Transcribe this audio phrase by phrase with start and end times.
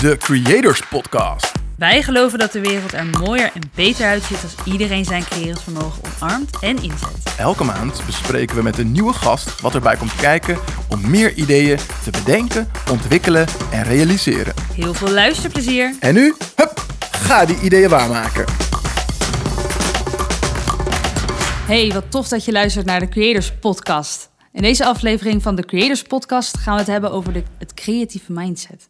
[0.00, 1.52] de Creators Podcast.
[1.76, 6.02] Wij geloven dat de wereld er mooier en beter uitziet als iedereen zijn creërend vermogen
[6.14, 7.34] omarmt en inzet.
[7.38, 10.58] Elke maand bespreken we met een nieuwe gast wat erbij komt kijken
[10.88, 14.54] om meer ideeën te bedenken, ontwikkelen en realiseren.
[14.74, 15.96] Heel veel luisterplezier.
[16.00, 18.44] En nu, hup, ga die ideeën waarmaken.
[21.66, 24.30] Hey, wat tof dat je luistert naar de Creators Podcast.
[24.52, 28.32] In deze aflevering van de Creators Podcast gaan we het hebben over de, het creatieve
[28.32, 28.89] mindset.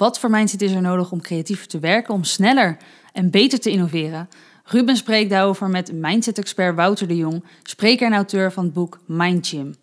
[0.00, 2.76] Wat voor mindset is er nodig om creatiever te werken, om sneller
[3.12, 4.28] en beter te innoveren?
[4.64, 9.46] Ruben spreekt daarover met mindset-expert Wouter de Jong, spreker en auteur van het boek Mind
[9.46, 9.74] Gym.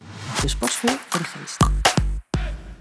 [0.42, 1.58] Dus sportschool voor de geest.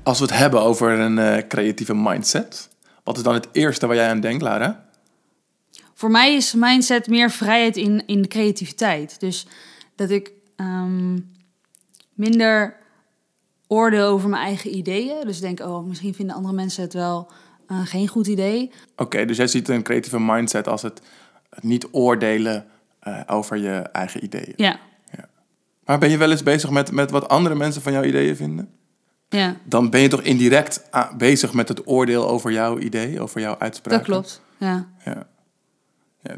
[0.02, 2.68] Als we het hebben over een eh, creatieve mindset,
[3.04, 4.84] wat is dan het eerste waar jij aan denkt, Lara?
[5.94, 9.20] Voor mij is mindset meer vrijheid in, in de creativiteit.
[9.20, 9.46] Dus
[9.96, 11.18] dat ik ehm,
[12.14, 12.76] minder
[13.66, 15.26] oordeel over mijn eigen ideeën.
[15.26, 17.30] Dus denk, oh, misschien vinden andere mensen het wel
[17.68, 18.70] uh, geen goed idee.
[18.96, 21.00] Oké, dus jij ziet een creatieve mindset als het,
[21.50, 22.66] het niet oordelen
[23.08, 24.52] uh, over je eigen ideeën.
[24.56, 24.78] Ja.
[25.16, 25.28] ja.
[25.84, 28.70] Maar ben je wel eens bezig met, met wat andere mensen van jouw ideeën vinden?
[29.28, 29.56] Ja.
[29.64, 30.82] Dan ben je toch indirect
[31.16, 33.98] bezig met het oordeel over jouw idee, over jouw uitspraak.
[33.98, 34.88] Dat klopt, ja.
[35.04, 35.26] ja.
[36.22, 36.36] ja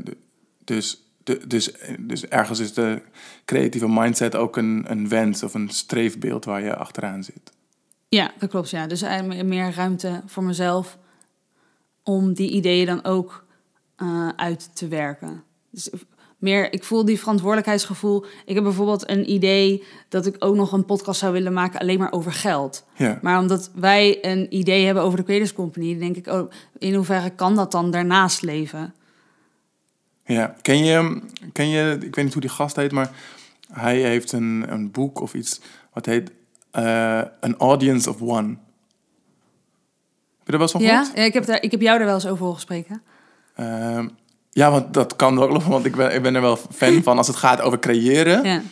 [0.65, 3.03] dus, de, dus, dus ergens is de
[3.45, 7.53] creatieve mindset ook een, een wens of een streefbeeld waar je achteraan zit.
[8.09, 8.71] Ja, dat klopt.
[8.71, 8.87] Ja.
[8.87, 9.03] Dus
[9.45, 10.99] meer ruimte voor mezelf
[12.03, 13.45] om die ideeën dan ook
[14.03, 15.43] uh, uit te werken.
[15.71, 15.91] Dus
[16.39, 18.25] meer, ik voel die verantwoordelijkheidsgevoel.
[18.45, 21.99] Ik heb bijvoorbeeld een idee dat ik ook nog een podcast zou willen maken alleen
[21.99, 22.85] maar over geld.
[22.97, 23.19] Ja.
[23.23, 27.31] Maar omdat wij een idee hebben over de Creators Company, denk ik, oh, in hoeverre
[27.31, 28.95] kan dat dan daarnaast leven?
[30.29, 31.21] Ja, ken je,
[31.53, 33.11] ken je, ik weet niet hoe die gast heet, maar
[33.73, 35.61] hij heeft een, een boek of iets
[35.93, 36.31] wat heet
[36.79, 38.49] uh, An Audience of One.
[40.39, 40.99] Heb je er wel eens van ja?
[40.99, 41.17] gehoord?
[41.17, 43.03] Ja, ik heb, daar, ik heb jou er wel eens over horen spreken.
[43.57, 44.05] Uh,
[44.51, 47.27] ja, want dat kan ook, want ik ben, ik ben er wel fan van als
[47.27, 48.45] het gaat over creëren.
[48.45, 48.63] Ja.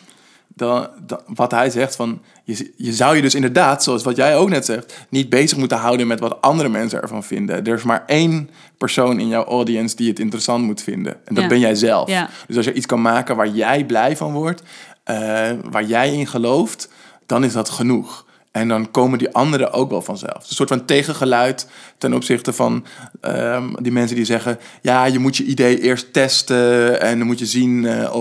[0.55, 4.37] Dan, dan, wat hij zegt van, je, je zou je dus inderdaad, zoals wat jij
[4.37, 7.65] ook net zegt, niet bezig moeten houden met wat andere mensen ervan vinden.
[7.67, 11.13] Er is maar één persoon in jouw audience die het interessant moet vinden.
[11.25, 11.49] En dat Ja.
[11.49, 12.09] ben jij zelf.
[12.09, 12.29] Ja.
[12.47, 14.63] Dus als je iets kan maken waar jij blij van wordt,
[15.05, 16.89] eh, waar jij in gelooft,
[17.27, 18.25] dan is dat genoeg.
[18.57, 20.49] En dan komen die anderen ook wel vanzelf.
[20.49, 21.67] Een soort van tegengeluid
[21.99, 22.85] ten opzichte van
[23.21, 27.39] ehm, die mensen die zeggen: ja, je moet je idee eerst testen en dan moet
[27.39, 28.15] je zien eh,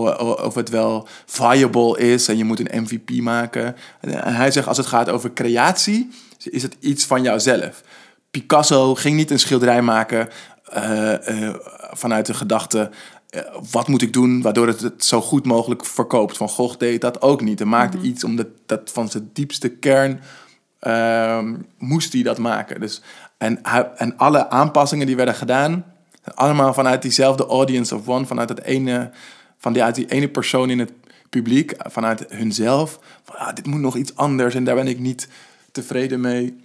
[0.44, 3.76] of, het wel viable is en je moet een MVP maken.
[4.02, 6.10] En hij zegt: als het gaat over creatie,
[6.50, 7.82] is het iets van jouzelf.
[8.32, 10.30] Picasso ging niet een schilderij maken
[10.66, 11.56] eh, eh,
[11.92, 12.90] vanuit de gedachte.
[13.36, 16.38] Eh, wat moet ik doen waardoor het het zo goed mogelijk verkoopt?
[16.38, 17.60] Van Gogh deed dat ook niet.
[17.60, 20.20] Hij maakte iets omdat dat van zijn diepste kern
[20.80, 22.80] ehm, moest hij dat maken.
[22.80, 23.02] Dus,
[23.38, 23.64] en,
[23.96, 25.86] en alle aanpassingen die werden gedaan,
[26.34, 29.12] allemaal vanuit diezelfde audience of one, vanuit dat ene,
[29.58, 30.92] van die, uit die ene persoon in het
[31.30, 33.00] publiek, vanuit hunzelf.
[33.24, 35.28] Van, ah, dit moet nog iets anders en daar ben ik niet
[35.72, 36.58] tevreden mee.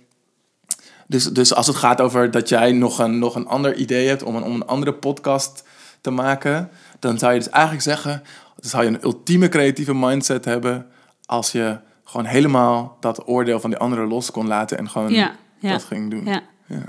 [1.06, 4.22] Dus, dus als het gaat over dat jij nog een, nog een ander idee hebt
[4.22, 5.62] om een, om een andere podcast
[6.00, 8.22] te maken, dan zou je dus eigenlijk zeggen,
[8.56, 10.86] dan zou je een ultieme creatieve mindset hebben
[11.26, 15.32] als je gewoon helemaal dat oordeel van die anderen los kon laten en gewoon Ja,
[15.58, 15.70] ja.
[15.70, 16.24] dat ging doen.
[16.24, 16.42] Ja.
[16.66, 16.84] Ja.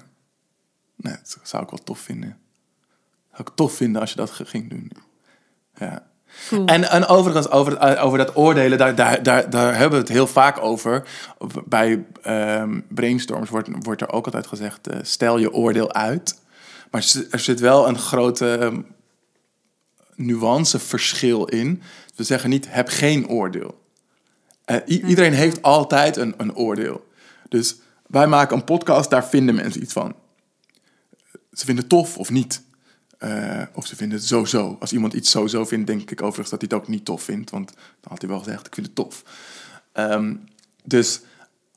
[0.96, 2.38] Nee, dat zou ik wel tof vinden.
[3.32, 4.92] Zou ik tof vinden als je dat ging doen.
[5.76, 6.10] Ja.
[6.48, 6.66] Cool.
[6.66, 10.14] En, en overigens, over, het- over dat oordelen, daar, daar, daar, daar hebben we het
[10.14, 11.04] heel vaak over.
[11.66, 16.42] Bij ehm, brainstorms wordt, wordt er ook altijd gezegd, eh, stel je oordeel uit.
[16.92, 17.02] Maar
[17.32, 18.72] er zit- wel een grote
[20.22, 21.82] nuanceverschil in.
[22.16, 23.82] We zeggen niet, heb geen oordeel.
[24.66, 27.10] Eh, iedereen heeft altijd een, een oordeel.
[27.50, 27.76] Dus
[28.08, 30.16] wij maken een podcast, daar vinden mensen iets van.
[31.54, 32.62] Ze vinden het tof of niet.
[33.18, 34.78] Eh, of ze vinden het zo-zo.
[34.80, 37.50] Als iemand iets zo-zo vindt, denk ik overigens dat hij het ook niet tof vindt.
[37.50, 39.24] Want dan had hij wel gezegd, ik vind het tof.
[39.92, 40.36] Ehm,
[40.84, 41.22] dus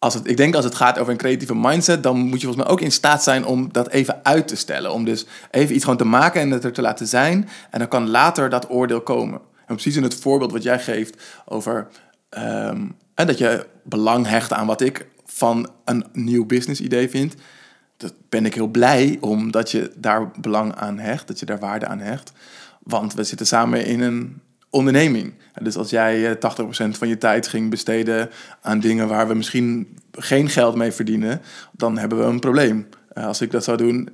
[0.04, 2.02] als het, ik denk als het gaat over een creatieve mindset...
[2.02, 4.92] dan moet je volgens mij ook in staat zijn om dat even uit te stellen.
[4.92, 7.48] Om dus even iets gewoon te maken en het er te laten zijn.
[7.70, 9.40] En dan kan later dat oordeel komen.
[9.66, 11.88] En precies in het voorbeeld wat jij geeft over...
[12.28, 17.34] ehm, en dat je belang hecht aan wat ik van een nieuw business idee vind...
[17.96, 21.86] Dat ben ik heel blij omdat je daar belang aan hecht, dat je daar waarde
[21.86, 22.32] aan hecht.
[22.82, 24.40] Want we zitten samen in een
[24.74, 25.34] onderneming.
[25.62, 26.52] Dus als jij eh,
[26.86, 28.30] 80% van je tijd ging besteden
[28.60, 31.40] aan dingen waar we misschien geen geld mee verdienen,
[31.72, 32.88] dan hebben we een probleem.
[33.08, 34.08] Eh, Als ik dat zou doen,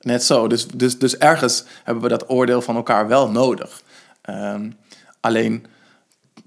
[0.00, 0.48] net zo.
[0.48, 3.82] Dus, dus, dus ergens hebben we dat oordeel van elkaar wel nodig.
[4.22, 4.70] Ehm,
[5.20, 5.66] alleen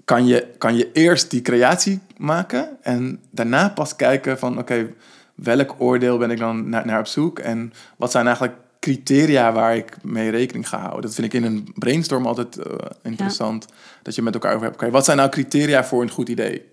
[0.04, 4.92] kan je, kan je eerst die creatie maken en daarna pas kijken van oké,
[5.34, 7.38] welk oordeel ben ik dan naar, naar op zoek?
[7.38, 11.02] En wat zijn eigenlijk criteria waar ik mee rekening ga houden?
[11.02, 13.66] Dat vind ik in een brainstorm altijd eh, interessant.
[14.02, 14.82] Dat je met elkaar over hebt.
[14.82, 16.64] Oké, wat zijn nou criteria voor een goed idee?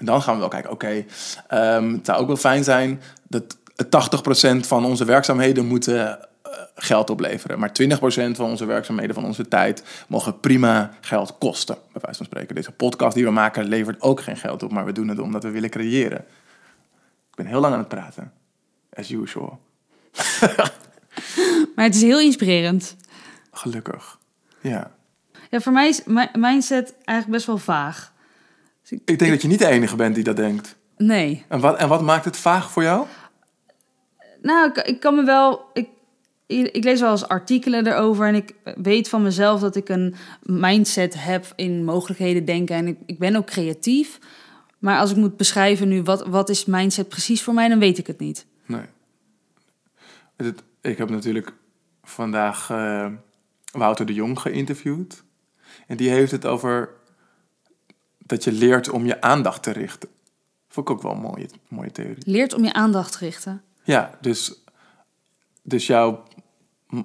[0.00, 1.04] En dan gaan we wel kijken, oké,
[1.48, 3.56] ehm, het zou ook wel fijn zijn dat
[3.88, 7.58] 80% van onze werkzaamheden moeten eh, geld opleveren.
[7.58, 11.74] Maar 20% van onze werkzaamheden, van onze tijd, mogen prima geld kosten.
[11.92, 12.54] Bij wijze van spreken.
[12.54, 15.42] Deze podcast die we maken levert ook geen geld op, maar we doen het omdat
[15.42, 16.18] we willen creëren.
[17.30, 18.32] Ik ben heel lang aan het praten.
[18.92, 19.60] As usual.
[21.74, 22.96] Maar het is heel inspirerend.
[23.52, 24.18] Gelukkig.
[24.60, 24.90] Ja.
[25.50, 28.09] Ja, voor mij is mi- mindset eigenlijk best wel vaag.
[28.90, 30.76] Ik denk dat je niet de enige bent die dat denkt.
[30.96, 31.44] Nee.
[31.48, 33.06] En wat, en wat maakt het vaag voor jou?
[34.42, 35.70] Nou, ik, ik kan me wel.
[35.72, 35.88] Ik,
[36.46, 41.22] ik lees wel eens artikelen erover en ik weet van mezelf dat ik een mindset
[41.22, 42.76] heb in mogelijkheden denken.
[42.76, 44.18] En ik, ik ben ook creatief.
[44.78, 47.98] Maar als ik moet beschrijven nu wat, wat is mindset precies voor mij, dan weet
[47.98, 48.46] ik het niet.
[48.66, 48.84] Nee.
[50.36, 51.52] Het, ik heb natuurlijk
[52.02, 53.06] vandaag eh,
[53.72, 55.24] Wouter de Jong geïnterviewd.
[55.86, 56.88] En die heeft het over
[58.30, 60.08] dat je leert om je aandacht te richten.
[60.68, 62.22] Vond ik ook wel een mooie, mooie theorie.
[62.26, 63.62] Leert om je aandacht te richten.
[63.82, 64.62] Ja, dus,
[65.62, 66.22] dus jouw,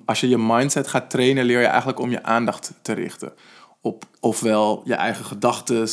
[0.05, 3.33] als je je mindset gaat trainen, leer je eigenlijk om je aandacht te richten.
[3.81, 5.87] Op ofwel je eigen gedachten,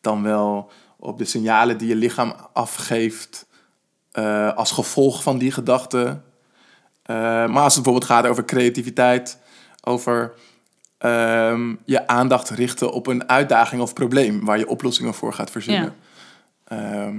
[0.00, 3.46] dan wel op de signalen die je lichaam afgeeft
[4.12, 6.24] eh, als gevolg van die gedachten.
[7.02, 7.16] Eh,
[7.46, 9.38] maar als het bijvoorbeeld gaat over creativiteit,
[9.80, 10.34] over
[11.00, 15.94] ehm, je aandacht richten op een uitdaging of probleem waar je oplossingen voor gaat verzinnen.
[16.64, 17.16] Ehm,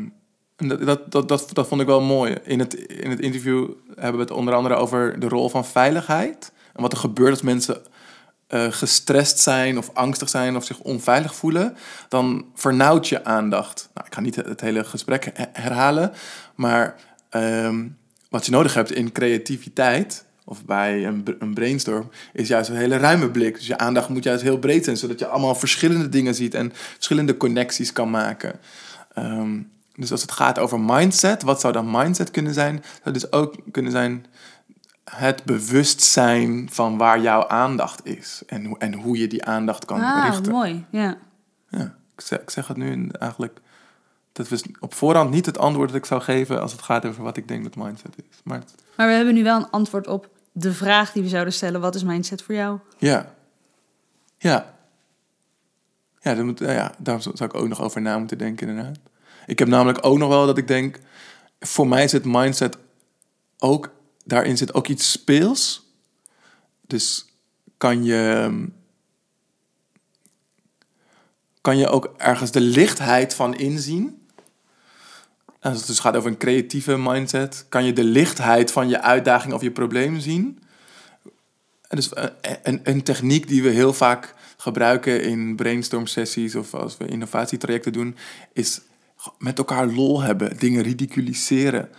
[0.56, 2.38] en dat, dat, dat, dat, dat vond ik wel mooi.
[2.44, 6.52] In het, in het interview hebben we het onder andere over de rol van veiligheid.
[6.74, 7.82] En wat er gebeurt als mensen
[8.48, 11.78] eh, gestrest zijn of angstig zijn of zich onveilig voelen.
[12.08, 13.90] Dan vernauwt je aandacht.
[13.94, 16.12] Nou, ik ga niet het hele gesprek he- herhalen.
[16.56, 16.96] Maar
[17.30, 17.88] ehm,
[18.30, 22.98] wat je nodig hebt in creativiteit of bij een, een brainstorm, is juist een hele
[22.98, 23.56] ruime blik.
[23.56, 26.72] Dus je aandacht moet juist heel breed zijn, zodat je allemaal verschillende dingen ziet en
[26.74, 28.60] verschillende connecties kan maken.
[29.14, 29.60] Ehm,
[29.96, 32.84] dus als het gaat over mindset, wat zou dan mindset kunnen zijn?
[33.04, 34.26] Dat dus ook kunnen zijn
[35.04, 40.02] het bewustzijn van waar jouw aandacht is en, hoe- en hoe je die aandacht kan
[40.02, 40.52] ah, richten.
[40.52, 40.86] mooi.
[40.90, 41.18] Ja.
[41.70, 43.60] Ja, ik zeg, ik zeg het nu eigenlijk.
[44.34, 47.24] Dat was op voorhand niet het antwoord dat ik zou geven als het gaat over
[47.24, 48.38] wat ik denk dat mindset is.
[48.44, 48.62] Maar
[48.98, 51.82] Maar we hebben nu wel een antwoord op de vraag die we zouden stellen.
[51.82, 52.80] Wat is mindset voor jou?
[52.98, 53.36] ja.
[54.38, 54.80] Ja.
[56.22, 58.98] Ja, daar, moet, ja, daar zou ik ook nog over na moeten denken inderdaad.
[59.46, 61.00] Ik heb namelijk ook nog wel dat ik denk...
[61.60, 62.78] Voor mij zit mindset
[63.58, 63.92] ook...
[64.26, 65.90] Daarin zit ook iets speels.
[66.88, 67.26] Dus
[67.78, 68.50] kan je...
[71.62, 74.21] Kan je ook ergens de lichtheid van inzien?
[75.62, 77.66] Als het dus gaat over een creatieve mindset...
[77.70, 80.60] Kan je de lichtheid van je uitdaging of je probleem zien...
[81.92, 82.26] En dus eh,
[82.64, 87.94] een, een techniek die we heel vaak gebruiken in brainstorm sessies of als we innovatietrajecten
[87.94, 88.16] doen,
[88.54, 88.82] is
[89.38, 91.90] met elkaar lol hebben, dingen ridiculiseren.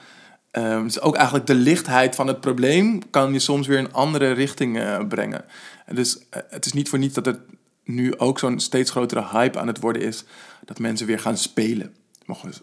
[0.50, 4.32] Ehm, dus ook eigenlijk de lichtheid van het probleem kan je soms weer een andere
[4.32, 5.44] richting eh, brengen.
[5.87, 7.41] En dus eh, het is niet voor niets dat het
[7.85, 10.25] nu ook zo'n steeds grotere hype aan het worden is
[10.65, 11.94] dat mensen weer gaan spelen.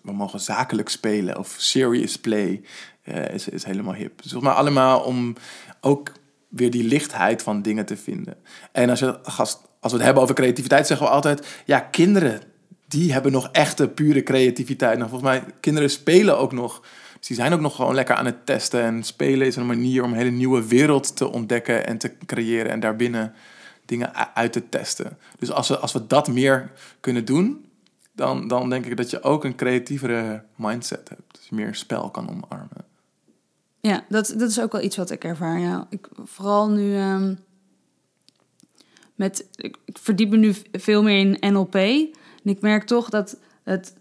[0.04, 2.62] We mogen, zakelijk spelen of serious play
[3.04, 4.22] eh, is, helemaal hip.
[4.22, 5.36] Dus mij allemaal om
[5.82, 6.12] ook
[6.48, 8.36] weer die lichtheid van dingen te vinden.
[8.72, 11.48] En als, je, als we het hebben over creativiteit, zeggen we altijd...
[11.66, 12.42] ja, kinderen,
[12.88, 14.98] die hebben nog echte, pure creativiteit.
[14.98, 16.82] Nou, volgens mij, kinderen spelen ook nog...
[17.18, 18.82] Dus die zijn ook nog gewoon lekker aan het testen.
[18.82, 22.72] En spelen is een manier om een hele nieuwe wereld te ontdekken en te creëren.
[22.72, 23.34] En daarbinnen
[23.86, 25.18] dingen uit te testen.
[25.40, 27.69] Dus als we, als we dat meer kunnen doen...
[28.20, 31.38] Dan, dan denk ik dat je ook een creatievere mindset hebt.
[31.40, 32.86] Dus meer spel kan omarmen.
[33.80, 35.60] Ja, dat, dat is ook wel iets wat ik ervaar.
[35.60, 35.88] Ja.
[35.90, 37.36] Ik, vooral nu ehm,
[39.16, 39.48] met.
[39.56, 41.76] Ik, ik verdiep me nu veel meer in NLP.
[41.76, 42.10] En
[42.44, 43.94] ik merk toch dat het.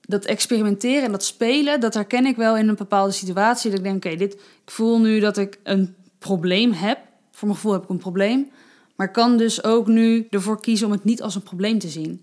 [0.00, 3.70] Dat experimenteren en dat spelen, dat herken ik wel in een bepaalde situatie.
[3.70, 4.32] Dat ik denk, oké, dit.
[4.34, 6.98] Ik voel nu dat ik een probleem heb.
[7.30, 8.50] Voor mijn gevoel heb ik een probleem.
[8.96, 12.22] Maar kan dus ook nu ervoor kiezen om het niet als een probleem te zien.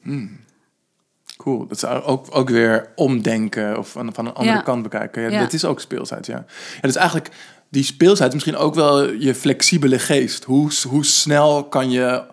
[1.44, 1.68] Cool.
[1.68, 4.62] Dat is ook, ook weer omdenken of van, van een andere Ja.
[4.64, 5.22] kant bekijken.
[5.22, 5.40] Ja, Ja.
[5.40, 6.46] Dat is ook speelsheid, ja.
[6.76, 6.82] ja.
[6.82, 7.30] Dus eigenlijk
[7.70, 10.44] die speelsheid is misschien ook wel je flexibele geest.
[10.44, 12.24] Hoe, hoe snel kan je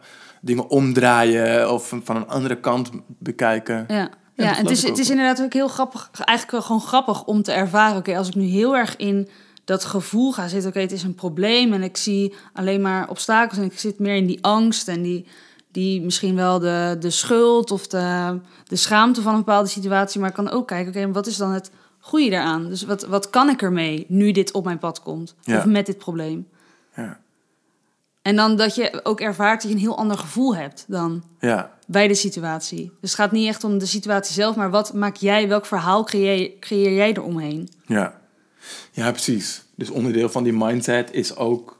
[0.40, 3.84] dingen omdraaien of van- van een andere kant bekijken.
[3.88, 7.42] Ja, ja, en het is, het is inderdaad ook heel grappig, eigenlijk gewoon grappig om
[7.42, 7.96] te ervaren.
[7.98, 9.28] Oké, als ik nu heel erg in
[9.64, 13.58] dat gevoel ga zitten, oké, het is een probleem en ik zie alleen maar obstakels
[13.58, 15.26] en ik zit meer in die angst en die,
[15.76, 20.33] die misschien wel de, de schuld of de, de schaamte van een bepaalde situatie, maar
[20.33, 22.68] kan ook kijken, oké, wat is dan het groei je daaraan?
[22.68, 25.35] Dus wat, wat kan ik ermee nu dit op mijn pad komt?
[25.42, 25.59] Ja.
[25.59, 26.49] Of met dit probleem?
[26.95, 27.21] Ja.
[28.23, 31.71] En dan dat je ook ervaart dat je een heel ander gevoel hebt dan Ja.
[31.87, 32.92] bij de situatie.
[33.00, 36.04] Dus het gaat niet echt om de situatie zelf, maar wat maak jij, welk verhaal
[36.04, 37.68] creëer, creëer jij eromheen?
[37.87, 38.21] Ja.
[38.92, 39.64] ja, precies.
[39.75, 41.76] Dus onderdeel van die mindset is ook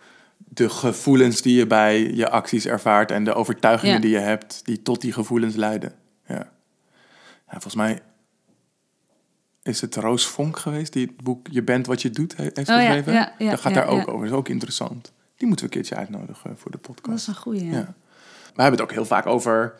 [0.57, 4.01] de gevoelens die je bij je acties ervaart en de overtuigingen Ja.
[4.01, 5.93] die je hebt, die tot die gevoelens leiden.
[6.27, 6.35] Ja.
[7.47, 8.01] ja volgens mij
[9.63, 12.59] is het Roos Vonk geweest die het boek Je bent wat je doet he- heeft
[12.69, 13.13] Oh geschreven.
[13.13, 14.13] ja, dat gaat daar ook over.
[14.13, 15.13] Dat is ook interessant.
[15.37, 17.07] Die moeten we een keertje uitnodigen voor de podcast.
[17.09, 17.65] Dat is een goede.
[17.65, 17.73] Ja.
[17.73, 17.95] Ja.
[18.55, 19.75] We hebben het ook heel vaak over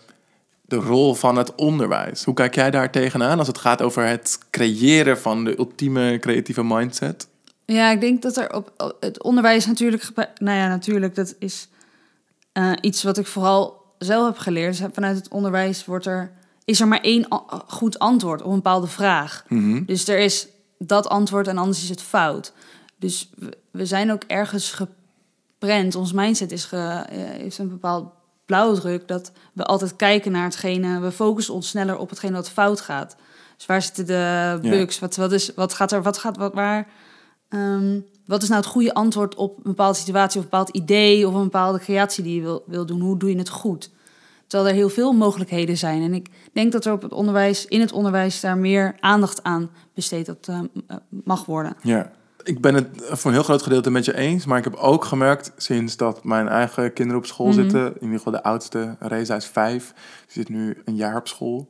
[0.63, 2.25] de rol van het onderwijs.
[2.25, 6.65] Hoe kijk jij daar tegenaan als het gaat over het creëren van de ultieme creatieve
[6.65, 7.29] mindset?
[7.67, 11.69] Ja, ik denk dat er op het onderwijs natuurlijk, nou ja, natuurlijk, dat is
[12.53, 14.83] eh, iets wat ik vooral zelf heb geleerd.
[14.93, 16.33] Vanuit het onderwijs wordt er,
[16.65, 17.27] is er maar één
[17.67, 19.45] goed antwoord op een bepaalde vraag.
[19.49, 19.85] Mhm.
[19.85, 22.53] Dus er is dat antwoord en anders is het fout.
[22.99, 23.31] Dus
[23.71, 25.95] we, zijn ook ergens geprent.
[25.95, 28.13] Ons mindset is ge, eh, heeft een bepaald
[28.45, 31.01] blauwdruk dat we altijd kijken naar hetgene.
[31.01, 33.17] We focussen ons sneller op hetgene wat fout gaat.
[33.57, 34.99] Dus waar zitten de bugs?
[34.99, 36.03] Wat, wat, is, wat gaat er?
[36.03, 36.87] Wat gaat wat waar?
[37.49, 41.29] Ehm, wat is nou het goede antwoord op een bepaalde situatie of een bepaald idee
[41.29, 43.01] of een bepaalde creatie die je wil, wil doen?
[43.01, 43.91] Hoe doe je het goed?
[44.47, 46.03] Terwijl er heel veel mogelijkheden zijn.
[46.03, 49.71] En ik denk dat er op het onderwijs, in het onderwijs daar meer aandacht aan
[49.95, 50.61] besteed dat, eh,
[51.09, 51.77] mag worden.
[51.83, 52.13] Ja.
[52.43, 55.05] Ik ben het voor een heel groot gedeelte met je eens, maar ik heb ook
[55.05, 57.55] gemerkt sinds dat mijn eigen kinderen op school Mhm.
[57.55, 59.93] zitten, in ieder geval de oudste, Reza is vijf,
[60.25, 61.69] die zit nu een jaar op school,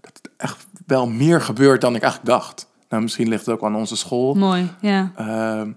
[0.00, 2.66] dat het echt wel meer gebeurt dan ik eigenlijk dacht.
[2.92, 5.12] Nou, misschien ligt het ook aan onze school, Mooi, ja.
[5.16, 5.72] Ehm,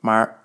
[0.00, 0.38] maar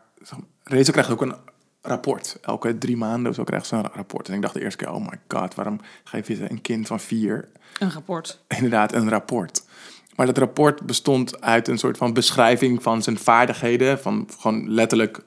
[0.63, 1.35] Reza krijgt ook een
[1.81, 2.37] rapport.
[2.41, 4.27] Elke drie maanden of zo krijgt ze een rapport.
[4.27, 6.99] En ik dacht de eerste keer, oh my god, waarom geef je een kind van
[6.99, 7.47] vier
[7.79, 8.39] Een rapport.
[8.47, 9.63] inderdaad een rapport?
[10.15, 13.99] Maar dat rapport bestond uit een soort van beschrijving van zijn vaardigheden.
[13.99, 15.23] Van gewoon letterlijk,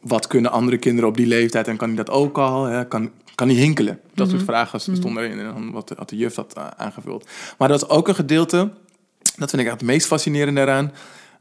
[0.00, 2.64] wat kunnen andere kinderen op die leeftijd en kan hij dat ook al?
[2.64, 2.86] Hè?
[2.86, 4.00] Kan, kan hij hinkelen?
[4.14, 7.28] Dat soort vragen stonden erin en dan wat had de juf dat eh, aangevuld.
[7.58, 8.70] Maar dat was ook een gedeelte,
[9.40, 10.92] dat vind ik het meest fascinerende eraan,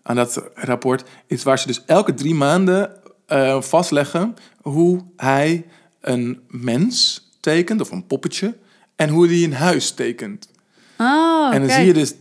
[0.03, 2.91] aan dat rapport, is waar ze dus elke drie maanden
[3.25, 5.65] eh, vastleggen hoe hij
[6.01, 8.57] een mens tekent, of een poppetje,
[8.95, 10.49] en hoe hij een huis tekent.
[10.97, 11.79] Oh, En dan kijk.
[11.79, 12.13] zie je dus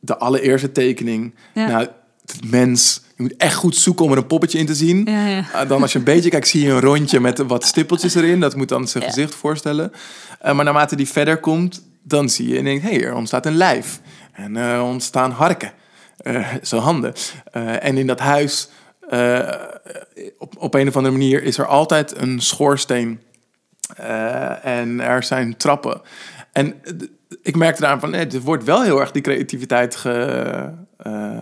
[0.00, 1.34] de allereerste tekening.
[1.54, 1.66] Ja.
[1.66, 1.86] Nou,
[2.26, 5.04] het mens, je moet echt goed zoeken om er een poppetje in te zien.
[5.04, 5.44] Ja, ja.
[5.52, 8.40] Ah, dan als je een beetje kijkt, zie je een rondje met wat stippeltjes erin.
[8.40, 9.92] Dat moet dan zijn gezicht voorstellen.
[10.40, 13.46] Eh, maar naarmate die verder komt, dan zie je en denkt, hé, hey, er ontstaat
[13.46, 14.00] een lijf.
[14.32, 15.72] En er ontstaan harken.
[16.16, 17.12] Eh zo handen.
[17.52, 18.68] Eh, en in dat huis,
[19.08, 19.54] eh,
[20.38, 23.20] op, op een of andere manier, is er altijd een schoorsteen.
[23.96, 26.00] Eh, en er zijn trappen.
[26.52, 26.92] En eh,
[27.42, 31.38] ik merkte eraan van, eh, er wordt wel heel erg die creativiteit ge, eh,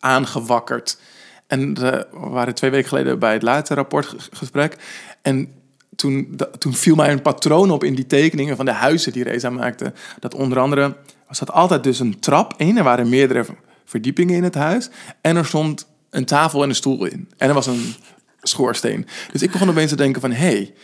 [0.00, 0.98] aangewakkerd.
[1.46, 4.76] En eh, we waren twee weken geleden bij het laatste rapportgesprek.
[5.22, 5.52] En
[5.96, 9.50] toen, toen viel mij een patroon op in die tekeningen van de huizen die Reza
[9.50, 9.92] maakte.
[10.18, 10.96] Dat onder andere
[11.38, 12.76] was dat altijd dus een trap in.
[12.76, 13.44] Er waren meerdere
[13.84, 14.90] verdiepingen in het huis.
[15.20, 17.30] En er stond een tafel en een stoel in.
[17.36, 17.94] En er was een
[18.42, 19.06] schoorsteen.
[19.32, 20.30] Dus ik begon opeens te denken van...
[20.30, 20.74] hé, hey,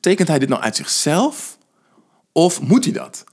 [0.00, 1.58] tekent hij dit nou uit zichzelf?
[2.32, 3.24] Of moet hij dat?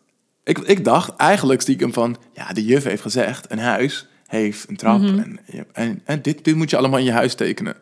[0.43, 2.17] Ik, ik dacht eigenlijk stiekem van...
[2.33, 5.01] ja, de juf heeft gezegd, een huis heeft een trap.
[5.01, 5.39] En,
[5.73, 7.75] en, en dit, dit moet je allemaal in je huis tekenen.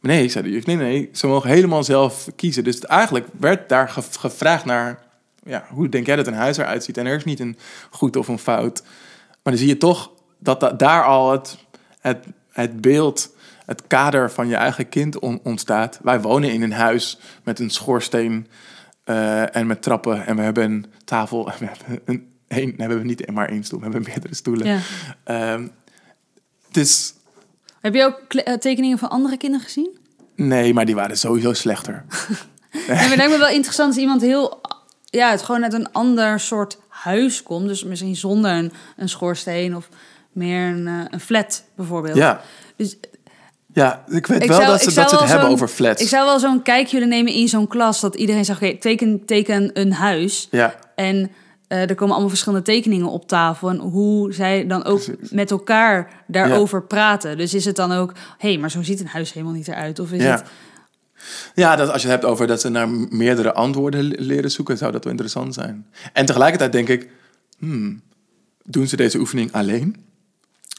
[0.00, 2.64] Maar nee, zei de juf, nee, nee, ze mogen helemaal zelf kiezen.
[2.64, 5.06] Dus eigenlijk werd daar ge- gevraagd naar...
[5.48, 6.96] Ja, hoe denk jij dat een huis eruit ziet?
[6.96, 7.58] En er is niet een
[7.90, 8.82] goed of een fout.
[9.42, 11.58] Maar dan zie je toch dat da- daar al het,
[12.00, 13.34] het, het beeld,
[13.66, 15.98] het kader van je eigen kind on- ontstaat.
[16.02, 18.46] Wij wonen in een huis met een schoorsteen
[19.04, 20.26] eh, en met trappen.
[20.26, 22.26] En we hebben een tafel en we hebben een...
[22.48, 24.66] Één, nee, we hebben niet maar één stoel, we hebben meerdere stoelen.
[25.26, 25.58] Ja.
[26.72, 27.14] Dus
[27.80, 29.98] Heb je ook eh, tekeningen van andere kinderen gezien?
[30.36, 32.04] nee, maar die waren sowieso slechter.
[32.86, 34.60] Ja, lijkt me wel interessant als iemand heel...
[35.10, 37.68] Ja, het gewoon uit een ander soort huis komt.
[37.68, 39.88] Dus misschien zonder een, een schoorsteen of
[40.32, 42.16] meer een, eh, een flat bijvoorbeeld.
[42.16, 42.40] Ja,
[42.76, 42.96] Dus
[43.72, 46.02] ja ik weet Ik wel zou- dat ze, dat ze het hebben over flats.
[46.02, 48.00] ik zou wel zo'n kijkje willen nemen in zo'n klas.
[48.00, 50.48] Dat iedereen zegt, oké, teken, teken een huis.
[50.50, 51.30] Ja, En
[51.68, 53.68] eh, er komen allemaal verschillende tekeningen op tafel.
[53.68, 55.30] En hoe zij dan ook Precies.
[55.30, 57.36] met elkaar daarover praten.
[57.36, 59.98] Dus is het dan ook, hé, hey, maar zo ziet een huis helemaal niet eruit.
[59.98, 60.30] Of is ja.
[60.30, 60.42] het...
[61.54, 64.76] Ja, dat als je het hebt over dat ze naar meerdere antwoorden le- leren zoeken,
[64.78, 65.86] zou dat wel interessant zijn.
[66.12, 67.08] En tegelijkertijd denk ik,
[67.58, 68.00] hmm,
[68.64, 69.96] doen ze deze oefening alleen?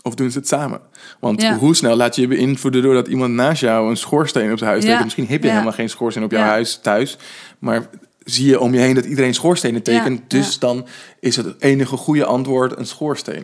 [0.03, 0.81] Of doen ze het samen?
[1.19, 1.57] Want Ja.
[1.57, 4.81] hoe snel laat je je beïnvloeden doordat iemand naast jou een schoorsteen op zijn huis
[4.83, 4.87] Ja.
[4.87, 5.03] tekent?
[5.05, 5.53] Misschien heb je Ja.
[5.53, 7.17] helemaal geen schoorsteen op jouw huis thuis,
[7.59, 7.89] maar
[8.23, 10.29] zie je om je heen dat iedereen schoorstenen tekent.
[10.29, 10.87] Dus dan
[11.19, 13.43] is het enige goede antwoord een schoorsteen.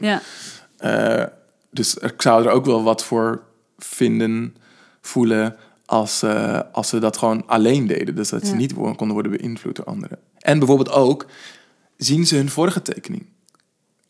[0.78, 1.24] Eh,
[1.72, 3.42] dus ik zou er ook wel wat voor
[3.78, 4.56] vinden,
[5.02, 8.16] voelen, als, eh, als ze dat gewoon alleen deden.
[8.16, 10.20] Dus dat ze niet konden worden beïnvloed door anderen.
[10.40, 11.26] En bijvoorbeeld ook,
[11.98, 13.26] zien ze hun vorige tekening?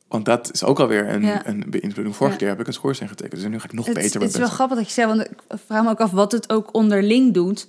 [0.08, 1.48] Want dat is ook alweer een, Ja.
[1.48, 2.16] een beïnvloeding.
[2.16, 2.40] Vorige Ja.
[2.42, 4.38] keer heb ik een schoorsteen getekend, dus nu ga ik nog Het, beter het is
[4.38, 5.32] wel grappig dat je zegt, want ik
[5.66, 7.68] vraag me ook af wat het ook onderling doet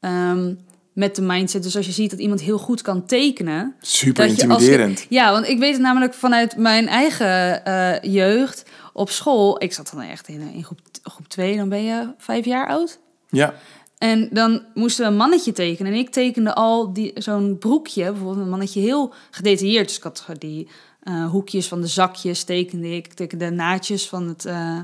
[0.00, 0.54] ehm,
[0.92, 1.62] met de mindset.
[1.62, 3.74] Dus als je ziet dat iemand heel goed kan tekenen.
[3.80, 5.06] Super je intimiderend.
[5.08, 9.62] Ja, want ik weet het namelijk vanuit mijn eigen eh, jeugd op school.
[9.62, 12.98] Ik zat dan echt in, in groep, groep 2, dan ben je vijf jaar oud.
[13.28, 13.54] Ja,
[13.98, 15.92] En dan moesten we een mannetje tekenen.
[15.92, 19.86] En ik tekende al die, zo'n broekje, bijvoorbeeld een mannetje heel gedetailleerd.
[19.88, 20.68] Dus ik had die
[21.02, 23.06] eh, hoekjes van de zakjes tekende ik.
[23.06, 24.44] Ik tekende naadjes van het...
[24.44, 24.78] eh,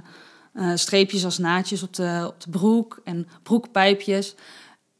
[0.75, 4.35] streepjes als naadjes op de, op de broek en broekpijpjes.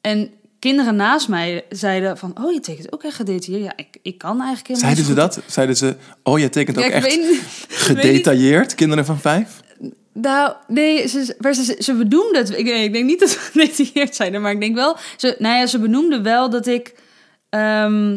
[0.01, 2.35] En kinderen naast mij zeiden van...
[2.43, 3.65] Oh, je tekent ook echt gedetailleerd.
[3.65, 5.41] Ja, ik, ik kan eigenlijk helemaal zeiden ze dat?
[5.47, 6.85] Zeiden ze, oh, jij tekent ook.
[6.85, 9.61] Ja, echt weet gedetailleerd, kinderen van vijf?
[10.13, 12.51] Nou, nee, ze, ze, ze benoemde het.
[12.59, 14.97] Ik, ik denk niet dat ze gedetailleerd zijn, maar ik denk wel...
[15.17, 16.95] Ze, nou ja, ze benoemde wel dat ik
[17.49, 18.17] ehm,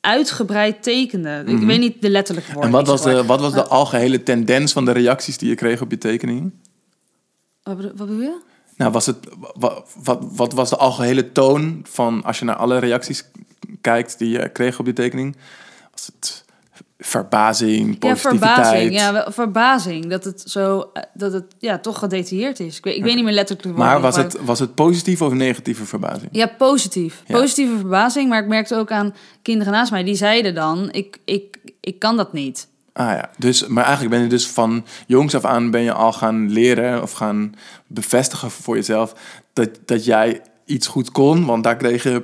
[0.00, 1.42] uitgebreid tekende.
[1.46, 1.66] Ik Mhm.
[1.66, 2.70] weet niet de letterlijke woorden.
[2.70, 5.80] En wat was, de, wat was de algehele tendens van de reacties die je kreeg
[5.80, 6.52] op je tekening?
[7.62, 8.38] Wat wat bedoel je?
[8.76, 9.16] Nou, was het,
[9.54, 13.24] wat, wat, wat was de algehele toon van, als je naar alle reacties
[13.80, 15.36] kijkt die je kreeg op je tekening?
[15.90, 16.44] Was het
[17.00, 18.54] verbazing, Ja, positiviteit?
[18.54, 18.92] verbazing.
[18.92, 20.06] Ja, wel, verbazing.
[20.06, 20.90] Dat het zo...
[20.92, 22.76] eh, Dat het ja, toch gedetailleerd is.
[22.78, 25.32] Ik weet, ik weet niet meer letterlijk de maar was het, was het positieve of
[25.32, 26.28] negatieve verbazing?
[26.32, 27.22] Ja, positief.
[27.26, 27.34] Ja.
[27.38, 28.28] Positieve verbazing.
[28.28, 32.16] Maar ik merkte ook aan kinderen naast mij, die zeiden dan: ik, ik, ik kan
[32.16, 32.68] dat niet.
[32.92, 36.12] Ah ja, dus, maar eigenlijk ben je dus van jongs af aan ben je al
[36.12, 37.54] gaan leren of gaan
[37.86, 39.12] bevestigen voor jezelf
[39.52, 42.22] dat, dat jij iets goed kon, want daar kreeg je,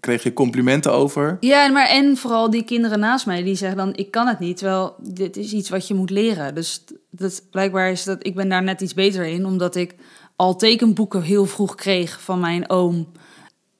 [0.00, 1.36] kreeg je complimenten over.
[1.40, 4.56] Ja, maar en vooral die kinderen naast mij, die zeggen dan: ik kan het niet.
[4.56, 6.54] Terwijl dit is iets wat je moet leren.
[6.54, 9.94] Dus dat, blijkbaar is dat ik ben daar net iets beter in, omdat ik
[10.36, 13.12] al tekenboeken heel vroeg kreeg van mijn oom.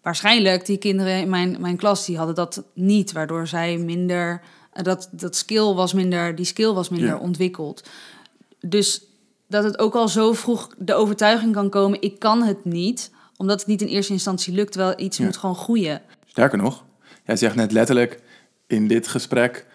[0.03, 4.41] Waarschijnlijk die kinderen in mijn, mijn klas die hadden dat niet, waardoor zij minder
[4.73, 7.19] eh, dat dat skill was minder, die skill was minder Ja.
[7.19, 7.83] ontwikkeld.
[8.61, 9.03] Dus
[9.49, 13.59] dat het ook al zo vroeg de overtuiging kan komen: ik kan het niet, omdat
[13.59, 15.25] het niet in eerste instantie lukt, terwijl iets Ja.
[15.25, 16.03] moet gewoon groeien.
[16.27, 16.85] Sterker nog,
[17.25, 18.21] jij zegt net letterlijk
[18.67, 19.67] in dit gesprek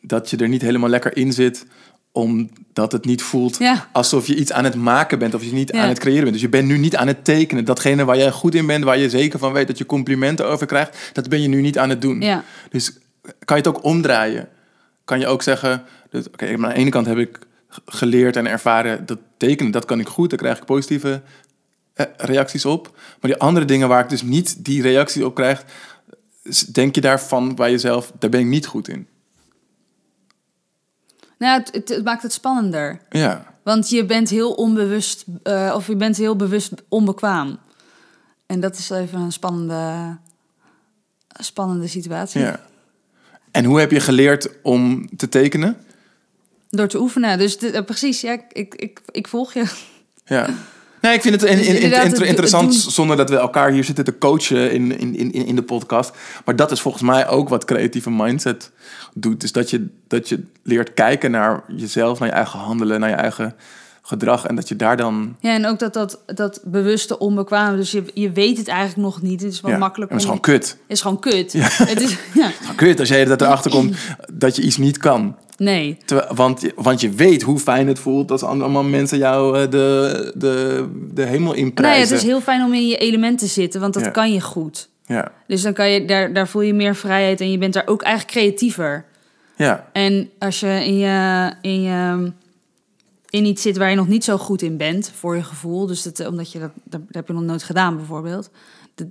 [0.00, 1.66] dat je er niet helemaal lekker in zit,
[2.12, 3.88] omdat het niet voelt Ja.
[3.92, 5.82] alsof je iets aan het maken bent of je niet Ja.
[5.82, 6.32] aan het creëren bent.
[6.32, 7.64] Dus je bent nu niet aan het tekenen.
[7.64, 10.66] Datgene waar jij goed in bent, waar je zeker van weet dat je complimenten over
[10.66, 12.20] krijgt, dat ben je nu niet aan het doen.
[12.20, 12.44] Ja.
[12.70, 12.98] Dus
[13.44, 14.48] kan je het ook omdraaien?
[15.04, 17.38] Kan je ook zeggen, dus, oké, maar aan de ene kant heb ik
[17.86, 21.22] geleerd en ervaren dat tekenen, dat kan ik goed, daar krijg ik positieve
[22.16, 22.96] reacties op.
[23.20, 25.64] Maar die andere dingen waar ik dus niet die reactie op krijg,
[26.72, 29.08] denk je daarvan bij jezelf, daar ben ik niet goed in.
[31.38, 33.00] Nou, het, het, het maakt het spannender.
[33.10, 37.58] Ja, Want je bent heel onbewust, eh, of je bent heel bewust onbekwaam.
[38.46, 40.16] En dat is even een spannende,
[41.28, 42.40] spannende situatie.
[42.40, 42.60] ja.
[43.50, 45.76] En hoe heb je geleerd om te tekenen?
[46.70, 47.38] Door te oefenen.
[47.38, 49.64] Dus eh, precies, ja, ik, ik, ik volg je.
[50.24, 50.48] Ja.
[51.06, 53.70] Nee, ik vind het in, in- in- Inderdaad, inter- het- interessant zonder dat we elkaar
[53.70, 56.10] hier zitten te coachen in, in, in, in de podcast.
[56.44, 58.70] Maar dat is volgens mij ook wat creatieve mindset
[59.14, 59.40] doet.
[59.40, 63.14] Dus dat je, dat je leert kijken naar jezelf, naar je eigen handelen, naar je
[63.14, 63.54] eigen
[64.06, 64.44] gedrag.
[64.46, 65.36] En dat je daar dan...
[65.40, 67.76] Ja, en ook dat, dat, dat bewuste onbekwaam.
[67.76, 69.42] Dus je, je weet het eigenlijk nog niet.
[69.42, 70.38] Het is wel ja, makkelijk en dat is om...
[70.42, 70.68] gewoon kut.
[70.68, 71.52] Het is gewoon kut.
[71.92, 73.96] Het is, ja, kut als jij dat erachter komt
[74.32, 75.36] dat je iets niet kan.
[75.58, 75.98] nee.
[76.04, 79.70] Terwijl, want, je- want je weet hoe fijn het voelt als allemaal mensen jou eh,
[79.70, 82.02] de, de, de hemel Nee, inprijzen.
[82.14, 84.10] het is heel fijn om in je element te zitten, want dat Ja.
[84.10, 84.88] kan je goed.
[85.06, 87.86] ja, Dus dan kan je, daar, daar voel je meer vrijheid en je bent daar
[87.86, 89.04] ook eigenlijk creatiever.
[89.56, 92.32] ja, En als je in, je, in, je,
[93.36, 96.02] in iets zit waar je nog niet zo goed in bent, voor je gevoel, dus
[96.02, 98.50] dat, omdat je dat, dat heb je nog nooit gedaan bijvoorbeeld,
[98.94, 99.06] dat,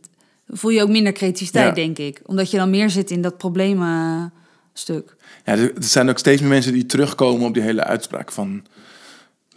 [0.48, 1.74] voel je ook minder creativiteit, Ja.
[1.74, 2.22] denk ik.
[2.26, 5.16] Omdat je dan meer zit in dat problemenstuk.
[5.46, 8.66] Ja, er er zijn ook steeds meer mensen die terugkomen op die hele uitspraak van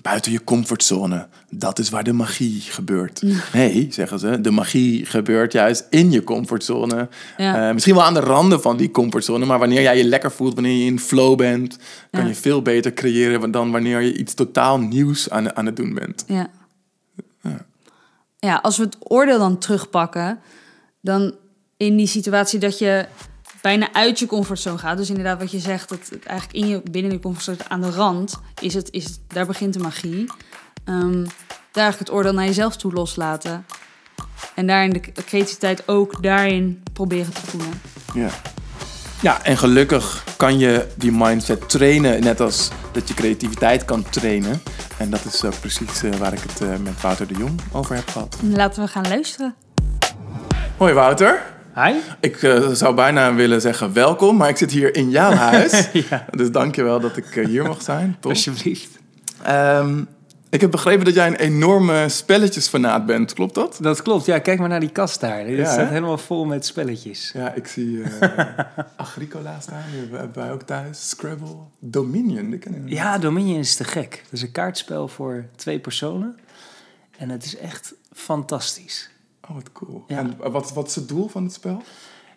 [0.09, 1.27] buiten je comfortzone.
[1.51, 3.23] Dat is waar de magie gebeurt.
[3.53, 7.09] Nee, zeggen ze, de magie gebeurt juist in je comfortzone.
[7.37, 7.69] Ja.
[7.69, 10.55] Eh, misschien wel aan de randen van die comfortzone, maar wanneer jij je lekker voelt,
[10.55, 11.79] wanneer je in flow bent,
[12.11, 12.29] kan Ja.
[12.29, 16.25] je veel beter creëren dan wanneer je iets totaal nieuws aan, aan het doen bent.
[16.27, 16.51] Ja.
[18.39, 20.39] ja, als we het oordeel dan terugpakken,
[21.01, 21.35] dan
[21.77, 23.07] in die situatie dat je
[23.61, 24.97] bijna uit je comfortzone gaat.
[24.97, 27.91] Dus inderdaad, wat je zegt, dat het eigenlijk in je, binnen je comfortzone aan de
[27.91, 30.27] rand is het, is het, daar begint de magie.
[30.85, 31.25] Ehm,
[31.73, 33.67] daar eigenlijk het oordeel naar jezelf toe loslaten.
[34.55, 37.81] En daarin de creativiteit ook daarin proberen te voelen.
[38.15, 38.31] Ja.
[39.21, 44.63] Ja, en gelukkig kan je die mindset trainen, net als dat je creativiteit kan trainen.
[44.99, 47.95] En dat is ook precies eh, waar ik het eh, met Wouter de Jong over
[47.95, 48.37] heb gehad.
[48.43, 49.55] Laten we gaan luisteren.
[50.77, 51.58] Hoi Wouter.
[51.85, 51.95] Hi.
[52.21, 55.89] Ik eh, zou bijna willen zeggen welkom, maar ik zit hier in jouw huis.
[55.93, 58.17] ja, Dus dankjewel dat ik eh, hier mag zijn.
[58.21, 58.31] Top.
[58.31, 58.99] alsjeblieft.
[59.43, 60.05] Ehm,
[60.51, 63.79] ik heb begrepen dat jij een enorme spelletjesfanaat bent, klopt dat?
[63.81, 64.25] Dat klopt.
[64.27, 65.45] Ja, kijk maar naar die kast daar.
[65.45, 65.87] Die Ja, staat hè?
[65.93, 67.31] helemaal vol met spelletjes.
[67.35, 68.29] Ja, ik zie eh,
[68.97, 71.09] Agricola staan, die hebben wij ook thuis.
[71.09, 72.97] Scrabble, Dominion, die ken ik nog niet.
[72.97, 74.21] Ja, Dominion is te gek.
[74.23, 76.37] Het is een kaartspel voor twee personen.
[77.19, 79.11] En het is echt fantastisch.
[79.49, 80.05] Oh, wat cool.
[80.07, 80.19] Ja.
[80.19, 81.83] En wat, wat is het doel van het spel?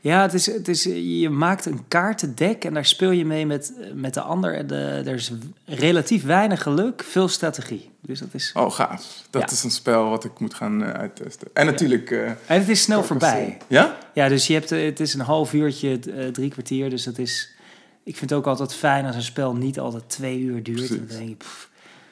[0.04, 0.84] Ja, het is, het is,
[1.20, 4.56] je maakt een kaartendek en daar speel je mee met, met de ander.
[4.56, 5.32] En de, er is
[5.66, 7.90] relatief weinig geluk, veel strategie.
[8.02, 8.52] Dus dat is...
[8.54, 9.22] Oh, gaaf.
[9.30, 9.48] Dat Ja.
[9.52, 11.48] is een spel wat ik moet gaan eh, uittesten.
[11.54, 12.12] En natuurlijk...
[12.12, 13.58] eh, En het is snel voorbij.
[13.68, 13.98] Ja?
[14.14, 16.00] Ja, dus je hebt, eh, het is een half uurtje,
[16.32, 16.90] drie kwartier.
[16.90, 17.50] Dus dat is.
[18.04, 20.78] Ik vind het ook altijd fijn als een spel niet altijd twee uur duurt.
[20.78, 20.98] Precies.
[20.98, 21.70] Dan denk je, pff,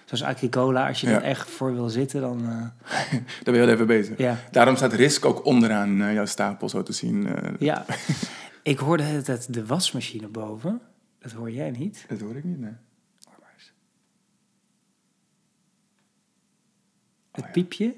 [0.10, 1.16] zoals Agricola, als je Ja.
[1.16, 2.40] er echt voor wil zitten, dan.
[2.40, 2.50] eh,
[3.12, 4.18] Daar ben je wel even bezig.
[4.18, 4.38] ja.
[4.52, 7.28] Daarom staat Risk ook onderaan eh, jouw stapel, zo te zien.
[7.36, 7.86] eh, ja.
[8.64, 10.82] ik hoorde tijd de wasmachine boven.
[11.20, 12.06] Dat hoor jij niet.
[12.08, 12.74] Dat hoor ik niet, nee.
[17.32, 17.96] Het piepje.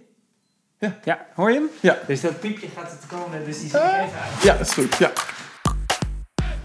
[0.80, 1.00] Ja.
[1.04, 1.70] Ja, hoor je hem?
[1.82, 1.98] Ja.
[2.08, 4.42] Dus dat piepje gaat het komen, dus die zet ik even uit.
[4.44, 5.12] Ja, dat is goed, ja.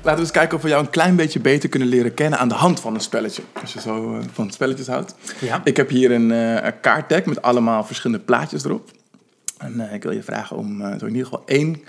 [0.07, 2.49] Laten we eens kijken of we jou een klein beetje beter kunnen leren kennen aan
[2.49, 3.43] de hand van een spelletje.
[3.61, 5.15] Als je zo eh, van spelletjes houdt.
[5.41, 5.61] Ja.
[5.65, 8.91] Ik heb hier een, eh een kaartdeck met allemaal verschillende plaatjes erop.
[9.59, 11.83] En eh, ik wil je vragen om zo in ieder geval één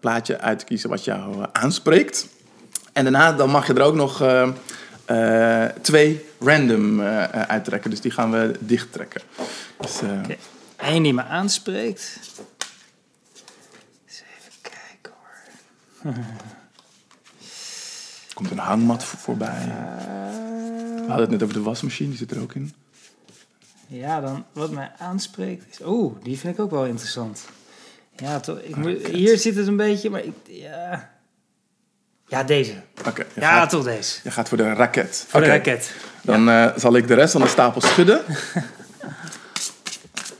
[0.00, 2.28] plaatje uit te kiezen wat jou aanspreekt.
[2.92, 4.24] En daarna dan mag je er ook nog
[5.80, 7.90] twee random uittrekken.
[7.90, 9.20] Dus die gaan we dicht trekken.
[9.80, 10.00] Dus.
[10.76, 12.18] Eén die me aanspreekt.
[14.06, 15.12] Eens even kijken
[16.02, 16.14] hoor.
[18.36, 19.72] komt een hangmat voor- voorbij.
[20.94, 22.74] We hadden het net over de wasmachine, die zit er ook in.
[23.86, 25.86] Ja, dan wat mij aanspreekt is...
[25.86, 27.44] Oeh, die vind ik ook wel interessant.
[28.16, 30.32] Ja, toch, ik moet, hier zit het een beetje, maar ik...
[30.46, 31.10] Ja,
[32.26, 32.74] ja deze.
[33.06, 34.20] Oké, Ja, gaat, toch deze.
[34.22, 35.24] je gaat voor de raket.
[35.28, 35.92] Voor de raket.
[36.22, 38.20] Dan eh, zal ik de rest van de stapel schudden.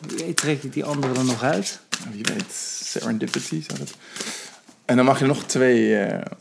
[0.08, 1.80] Wie weet trek ik die andere er nog uit.
[2.10, 3.94] Wie weet, serendipity zou dat...
[4.84, 6.32] En dan mag je nog twee eh,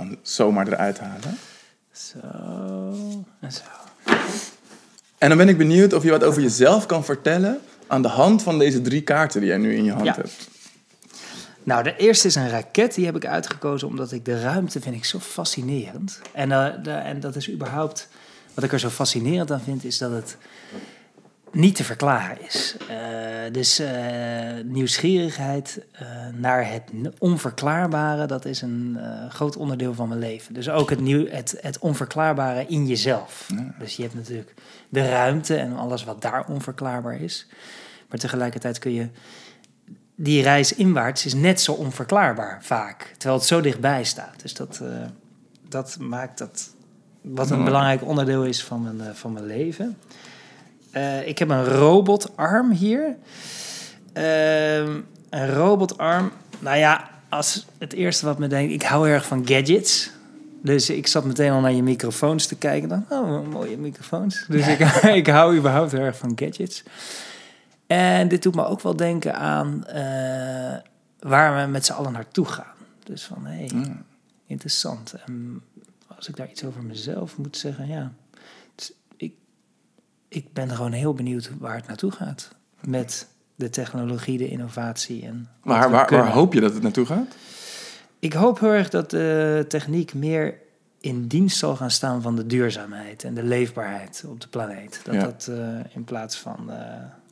[0.00, 1.38] gewoon zomaar eruit halen.
[1.92, 2.18] Zo
[3.40, 3.62] en zo.
[5.18, 7.58] En dan ben ik benieuwd of je wat over jezelf kan vertellen...
[7.86, 10.14] aan de hand van deze drie kaarten die jij nu in je hand Ja.
[10.14, 10.48] hebt.
[11.62, 12.94] Nou, de eerste is een raket.
[12.94, 16.20] Die heb ik uitgekozen omdat ik de ruimte vind ik zo fascinerend.
[16.32, 18.08] En, eh, de, en dat is überhaupt...
[18.54, 20.36] Wat ik er zo fascinerend aan vind, is dat het
[21.52, 22.76] niet te verklaren is.
[22.88, 22.96] Eh,
[23.52, 23.90] dus eh,
[24.64, 30.54] nieuwsgierigheid eh, naar het onverklaarbare, dat is een groot onderdeel van mijn leven.
[30.54, 33.48] Dus ook het, nieuw, het, het onverklaarbare in jezelf.
[33.78, 34.54] Dus je hebt natuurlijk
[34.88, 37.46] de ruimte en alles wat daar onverklaarbaar is.
[38.08, 39.08] Maar tegelijkertijd kun je
[40.14, 43.14] die reis inwaarts is net zo onverklaarbaar vaak.
[43.16, 44.42] Terwijl het zo dichtbij staat.
[44.42, 44.80] Dus dat,
[45.68, 46.70] dat maakt dat
[47.20, 49.96] wat een belangrijk onderdeel is van mijn, van mijn leven.
[50.96, 53.16] Eh, ik heb een robotarm hier.
[54.12, 56.32] Ehm, een robotarm.
[56.58, 60.10] Nou ja, als het eerste wat me denkt, ik hou erg van gadgets.
[60.62, 62.88] Dus ik zat meteen al naar je microfoons te kijken.
[62.88, 64.44] Dan, oh, mooie microfoons.
[64.48, 64.78] Dus ik,
[65.20, 66.82] ik hou überhaupt erg van gadgets.
[67.86, 70.76] En dit doet me ook wel denken aan eh,
[71.20, 72.74] waar we met z'n allen naartoe gaan.
[73.04, 74.02] Dus van, hé, hey, Mm.
[74.46, 75.14] interessant.
[75.26, 75.62] En
[76.16, 78.12] als ik daar iets over mezelf moet zeggen, ja.
[80.28, 82.48] Ik, ben gewoon heel benieuwd waar het naartoe gaat.
[82.80, 87.34] Met de technologie, de innovatie en wat Waar, waar, hoop je dat het naartoe gaat?
[88.18, 90.54] Ik hoop heel erg dat de techniek meer
[91.00, 95.00] in dienst zal gaan staan van de duurzaamheid en de leefbaarheid op de planeet.
[95.04, 95.20] Dat Ja.
[95.20, 96.76] dat eh, in plaats van eh,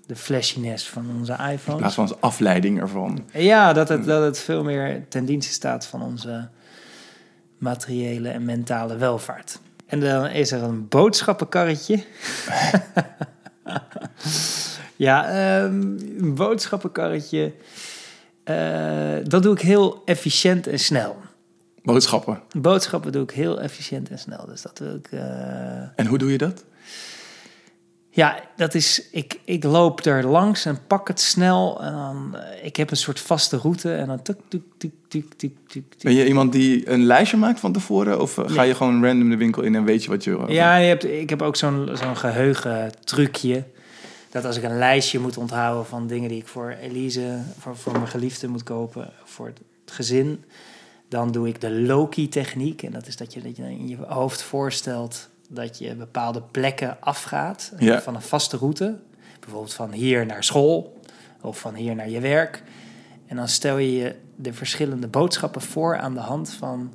[0.06, 1.80] de flashiness van onze In iPhones.
[1.80, 3.24] plaats van als afleiding ervan.
[3.32, 6.48] Ja, dat het, dat het veel meer ten dienste staat van onze
[7.58, 9.58] materiële en mentale welvaart.
[9.86, 12.04] En dan is er een boodschappenkarretje.
[14.96, 15.80] ja, ehm,
[16.18, 17.52] een boodschappenkarretje.
[18.44, 21.16] eh, dat doe ik heel efficiënt en snel.
[21.82, 22.40] Boodschappen.
[22.56, 24.46] Boodschappen doe ik heel efficiënt en snel.
[24.46, 25.06] Dus dat doe ik.
[25.12, 26.64] eh, En hoe doe je dat?
[28.14, 29.08] Ja, dat is.
[29.10, 31.82] Ik, ik loop er langs en pak het snel.
[31.82, 33.94] En dan, eh, ik heb een soort vaste route.
[33.94, 36.02] En dan tuk, tuk, tuk, tuk, tuk, tuk, tuk.
[36.02, 38.20] Ben je iemand die een lijstje maakt van tevoren?
[38.20, 40.44] Of eh, ga je gewoon random de winkel in en weet je wat je?
[40.48, 43.64] Ja, je hebt, ik heb ook zo'n zo'n geheugen trucje.
[44.30, 47.92] Dat als ik een lijstje moet onthouden van dingen die ik voor Elise, voor, voor
[47.92, 50.44] mijn geliefde moet kopen, voor het gezin.
[51.08, 52.82] Dan doe ik de Loki-techniek.
[52.82, 56.96] En dat is dat je, dat je in je hoofd voorstelt dat je bepaalde plekken
[57.00, 58.00] afgaat Ja.
[58.02, 58.96] van een vaste route.
[59.40, 61.00] Bijvoorbeeld van hier naar school
[61.40, 62.62] of van hier naar je werk.
[63.26, 66.92] En dan stel je je de verschillende boodschappen voor aan de hand van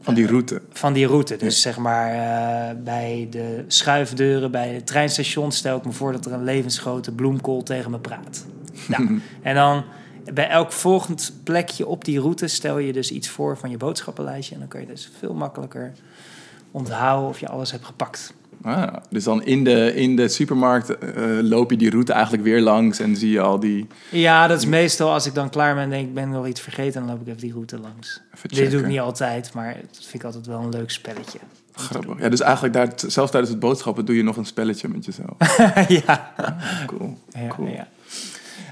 [0.00, 0.62] Van die route.
[0.70, 1.36] van die route.
[1.36, 6.26] Dus zeg maar eh, bij de schuifdeuren, bij het treinstation stel ik me voor dat
[6.26, 8.46] er een levensgrote bloemkool tegen me praat.
[8.88, 9.84] Nou, en dan
[10.34, 14.54] bij elk volgend plekje op die route stel je dus iets voor van je boodschappenlijstje.
[14.54, 15.92] En dan kan je dus veel makkelijker
[16.70, 18.34] onthouden of je alles hebt gepakt.
[18.62, 22.60] Ah, dus dan in de, in de supermarkt eh, loop je die route eigenlijk weer
[22.60, 23.86] langs en zie je al die...
[24.10, 26.60] Ja, dat is meestal als ik dan klaar ben en denk ik ben nog iets
[26.60, 28.20] vergeten, dan loop ik even die route langs.
[28.42, 31.38] Dit doe ik niet altijd, maar dat vind ik altijd wel een leuk spelletje.
[31.74, 32.20] Grappig.
[32.20, 35.58] Ja, dus eigenlijk daar, zelfs tijdens het boodschappen doe je nog een spelletje met jezelf.
[36.06, 36.32] ja.
[36.86, 37.18] Cool.
[37.28, 37.68] Ja, Cool.
[37.68, 37.88] ja.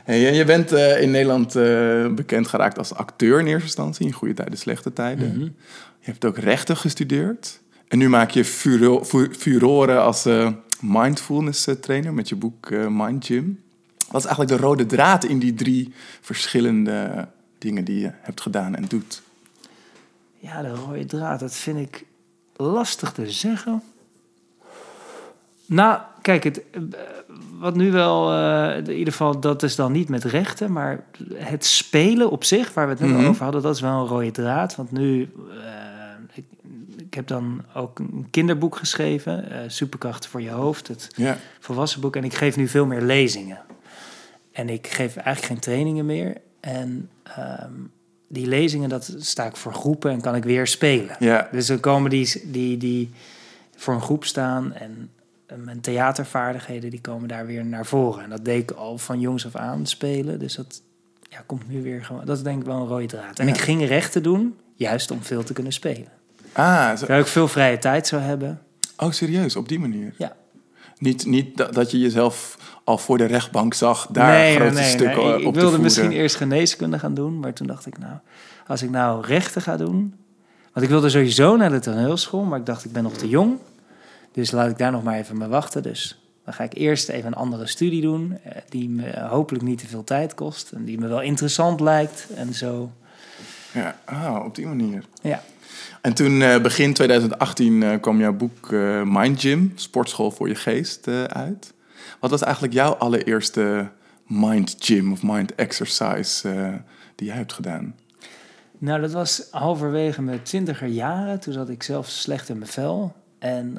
[0.05, 4.07] Hey, en je bent eh, in Nederland eh, bekend geraakt als acteur in eerste instantie,
[4.07, 5.29] in goede tijden, slechte tijden.
[5.33, 5.43] Mhm.
[6.01, 7.61] Je hebt ook rechten gestudeerd.
[7.89, 12.71] En nu maak je furo fu- furoren als eh, mindfulness eh, trainer met je boek
[12.71, 13.63] eh, Mind Gym.
[14.11, 18.75] Wat is eigenlijk de rode draad in die drie verschillende dingen die je hebt gedaan
[18.75, 19.23] en doet?
[20.39, 22.05] Ja, de rode draad, dat vind ik
[22.57, 23.83] lastig te zeggen.
[25.67, 26.63] Nou, kijk, het,
[27.59, 28.33] wat nu wel,
[28.77, 32.85] in ieder geval, dat is dan niet met rechten, maar het spelen op zich, waar
[32.87, 33.27] we het net Mhm.
[33.27, 34.77] over hadden, dat is wel een rode draad.
[34.77, 35.29] Want nu,
[37.09, 42.01] ik heb dan ook een kinderboek geschreven, eh, Superkrachten voor je hoofd, het Ja, volwassen
[42.01, 42.17] boek.
[42.17, 43.59] En ik geef nu veel meer lezingen.
[44.53, 46.37] En ik geef eigenlijk geen trainingen meer.
[46.61, 47.73] En ehm,
[48.29, 51.17] die lezingen, dat sta ik voor groepen en kan ik weer spelen.
[51.53, 53.11] Dus dan komen die, die, die
[53.77, 55.11] voor een groep staan en
[55.47, 58.23] eh, mijn theatervaardigheden die komen daar weer naar voren.
[58.25, 60.39] En dat deed ik al van jongs af aan spelen.
[60.39, 60.83] Dus dat
[61.31, 62.25] ja, komt nu weer gewoon.
[62.25, 63.39] Dat is denk ik wel een rode draad.
[63.39, 63.53] En Ja.
[63.53, 66.17] ik ging rechten doen, juist om veel te kunnen spelen.
[66.59, 68.61] Ah, zo- Daar ik veel vrije tijd zou hebben.
[68.97, 70.15] oh serieus, op die manier?
[70.17, 70.33] Ja.
[70.99, 75.33] Niet, niet dat, dat je jezelf al voor de rechtbank zag, daar grote stukken nee.
[75.33, 78.13] op Ik, te ik wilde misschien eerst geneeskunde gaan doen, maar toen dacht ik, nou,
[78.67, 80.15] als ik nou rechten ga doen.
[80.73, 83.59] Want ik wilde sowieso naar de toneelschool, maar ik dacht, ik ben nog te jong.
[84.33, 85.83] Dus laat ik daar nog maar even mee wachten.
[85.83, 89.79] Dus dan ga ik eerst even een andere studie doen, eh, die me hopelijk niet
[89.79, 92.91] te veel tijd kost en die me wel interessant lijkt en zo.
[93.79, 95.05] Ja, ah, op die manier.
[95.23, 95.43] Ja.
[96.01, 100.55] En toen eh, begin 2018 eh, kwam jouw boek eh, Mind Gym, Sportschool voor je
[100.55, 101.75] geest, uit.
[102.21, 103.91] Wat was eigenlijk jouw allereerste
[104.27, 106.49] mind gym of mind exercise
[107.15, 107.95] die jij hebt gedaan?
[108.79, 111.41] Nou, dat was halverwege mijn twintiger jaren.
[111.41, 113.15] Toen zat ik zelf slecht in mijn vel.
[113.39, 113.79] En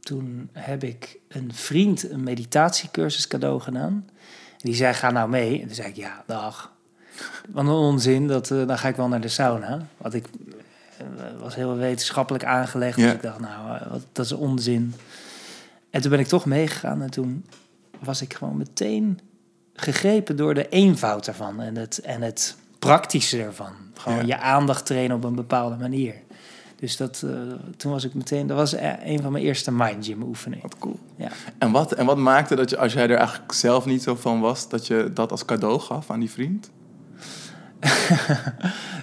[0.00, 4.04] toen heb ik een vriend een meditatiecursus cadeau gedaan.
[4.50, 5.60] En die zei, ga nou mee.
[5.60, 6.69] En toen zei ik, ja, dag.
[7.50, 9.86] Wat een onzin, dat, eh, dan ga ik wel naar de sauna.
[9.96, 10.26] Want ik
[10.98, 11.04] eh,
[11.40, 12.96] was heel wetenschappelijk aangelegd.
[12.96, 13.04] Ja.
[13.04, 14.94] Dus ik dacht, nou, eh, wat, dat is onzin.
[15.90, 17.02] En toen ben ik toch meegegaan.
[17.02, 17.44] En toen
[17.98, 19.20] was ik gewoon meteen
[19.74, 21.60] gegrepen door de eenvoud ervan.
[21.60, 23.72] En het, en het praktische ervan.
[23.94, 24.24] Gewoon Ja.
[24.24, 26.14] je aandacht trainen op een bepaalde manier.
[26.76, 27.24] Dus dat,
[27.76, 28.46] toen was ik meteen...
[28.46, 30.62] Dat was een van mijn eerste mind gym oefeningen.
[30.62, 30.98] Wat cool.
[31.16, 31.28] Ja.
[31.58, 34.40] En wat, en wat maakte dat je, als jij er eigenlijk zelf niet zo van
[34.40, 36.70] was, dat je dat als cadeau gaf aan die vriend?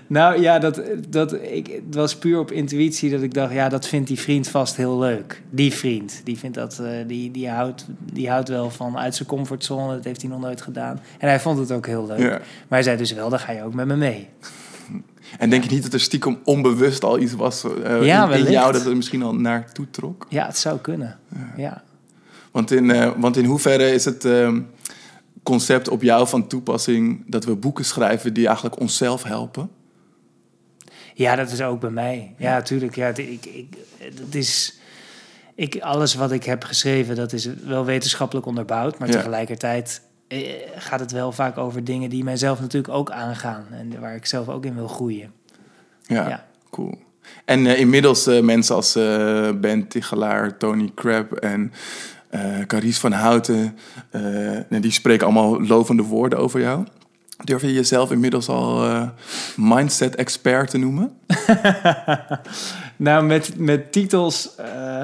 [0.08, 3.88] Nou ja, dat, dat, ik, het was puur op intuïtie dat ik dacht, ja, dat
[3.88, 5.42] vindt die vriend vast heel leuk.
[5.50, 9.28] Die vriend, die vindt dat, eh, die, die, houdt, die houdt wel van uit zijn
[9.28, 9.96] comfortzone.
[9.96, 11.00] Dat heeft hij nog nooit gedaan.
[11.18, 12.20] En hij vond het ook heel leuk.
[12.20, 12.30] Ja.
[12.30, 14.28] Maar hij zei dus wel, dan ga je ook met me mee.
[15.38, 18.72] En denk je niet dat er stiekem onbewust al iets was eh, Ja, in, jou
[18.72, 20.26] dat er misschien al naartoe trok?
[20.30, 21.20] Ja, het zou kunnen.
[21.58, 21.84] Ja.
[22.52, 24.60] Want in, eh, want in hoeverre is het ehm,
[25.48, 29.70] concept op jou van toepassing dat we boeken schrijven die eigenlijk onszelf helpen?
[31.14, 32.34] Ja, dat is ook bij mij.
[32.38, 32.96] Ja, natuurlijk.
[32.96, 34.80] Ja, het, ik, ik, het is,
[35.56, 39.00] ik, alles wat ik heb geschreven, dat is wel wetenschappelijk onderbouwd.
[39.00, 39.14] Maar Ja.
[39.14, 40.40] tegelijkertijd eh,
[40.76, 43.66] gaat het wel vaak over dingen die mijzelf natuurlijk ook aangaan.
[43.72, 45.32] En waar ik zelf ook in wil groeien.
[46.02, 46.46] Ja, Ja.
[46.70, 46.98] cool.
[47.46, 51.72] En eh, inmiddels eh, mensen als eh, Ben Tichelaar, Tony Crab en
[52.30, 53.78] eh Carice van Houten,
[54.10, 54.22] eh,
[54.82, 56.86] die spreken allemaal lovende woorden over jou.
[57.44, 59.10] Durf je jezelf inmiddels al eh,
[59.56, 61.12] mindset-expert te noemen?
[63.00, 64.56] Nou, met, met titels.
[64.56, 65.02] eh,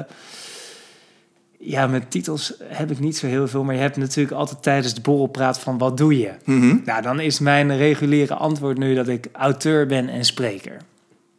[1.58, 3.64] ja, met titels heb ik niet zo heel veel.
[3.64, 6.32] Maar je hebt natuurlijk altijd tijdens de borrelpraat van wat doe je?
[6.44, 6.76] Mhm.
[6.84, 10.76] Nou, dan is mijn reguliere antwoord nu dat ik auteur ben en spreker.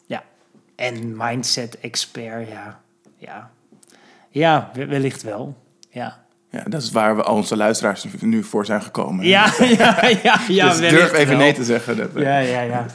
[0.05, 0.23] Ja.
[0.75, 2.79] En mindset expert, ja.
[3.17, 3.51] Ja,
[4.29, 5.55] ja we- wellicht wel.
[5.95, 6.23] Ja.
[6.49, 9.25] Ja, dat is waar we al onze luisteraars nu voor zijn gekomen.
[9.25, 11.97] Ja, ja, ja, ja dus durf even nee te zeggen.
[11.97, 12.85] Dat, eh, Ja, ja, ja.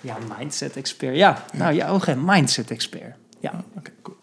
[0.00, 1.16] Ja, mindset expert.
[1.16, 3.14] Ja, nou ja, ook een mindset expert.
[3.40, 3.64] Ja.
[3.76, 4.16] Oké, cool.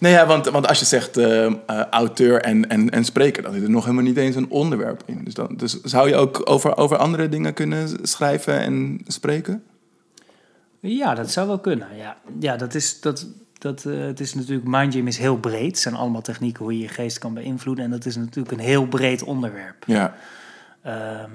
[0.00, 1.52] nee, ja, want, want als je zegt eh, eh,
[1.90, 5.24] auteur en, en, en spreker, dan zit er nog helemaal niet eens een onderwerp in.
[5.24, 9.62] Dus, dan, dus zou je ook over, over andere dingen kunnen schrijven en spreken?
[10.80, 11.88] Ja, dat zou wel kunnen.
[11.96, 13.26] Ja, ja dat is, dat,
[13.58, 15.66] dat, eh, het is natuurlijk, Mind is heel breed.
[15.66, 17.84] Het zijn allemaal technieken hoe je je geest kan beïnvloeden.
[17.84, 19.84] En dat is natuurlijk een heel breed onderwerp.
[19.86, 20.14] Ja.
[20.82, 21.30] Ehm,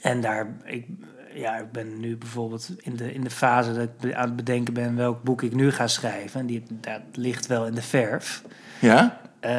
[0.00, 0.86] en daar, ik,
[1.34, 4.74] ja, ik ben nu bijvoorbeeld in de, in de fase dat ik aan het bedenken
[4.74, 6.40] ben welk boek ik nu ga schrijven.
[6.40, 8.42] En die, dat ligt wel in de verf.
[8.80, 9.20] Ja?
[9.40, 9.52] Eh,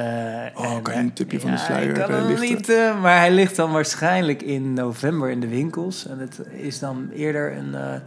[0.54, 2.68] Oh, en, kan je een tipje van de sluier, ik kan eh, hem niet,
[3.02, 6.08] maar hij ligt dan waarschijnlijk in november in de winkels.
[6.08, 8.02] En het is dan eerder een,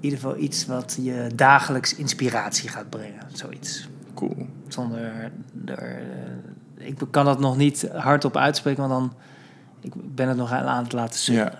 [0.00, 3.22] ieder geval iets wat je dagelijks inspiratie gaat brengen.
[3.32, 3.88] Zoiets.
[4.14, 4.46] Cool.
[4.68, 5.30] Zonder,
[5.66, 5.78] er,
[6.78, 9.12] eh, ik kan dat nog niet hardop uitspreken, want dan
[9.80, 11.34] ik ben het nog aan het laten zien.
[11.36, 11.52] Ja.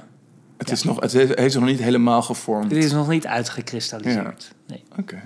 [0.57, 0.74] Het, Ja.
[0.74, 2.70] is nog, het heeft zich nog niet helemaal gevormd.
[2.70, 4.53] Het is nog niet uitgekristalliseerd.
[4.66, 4.83] Nee.
[4.98, 5.20] Oké.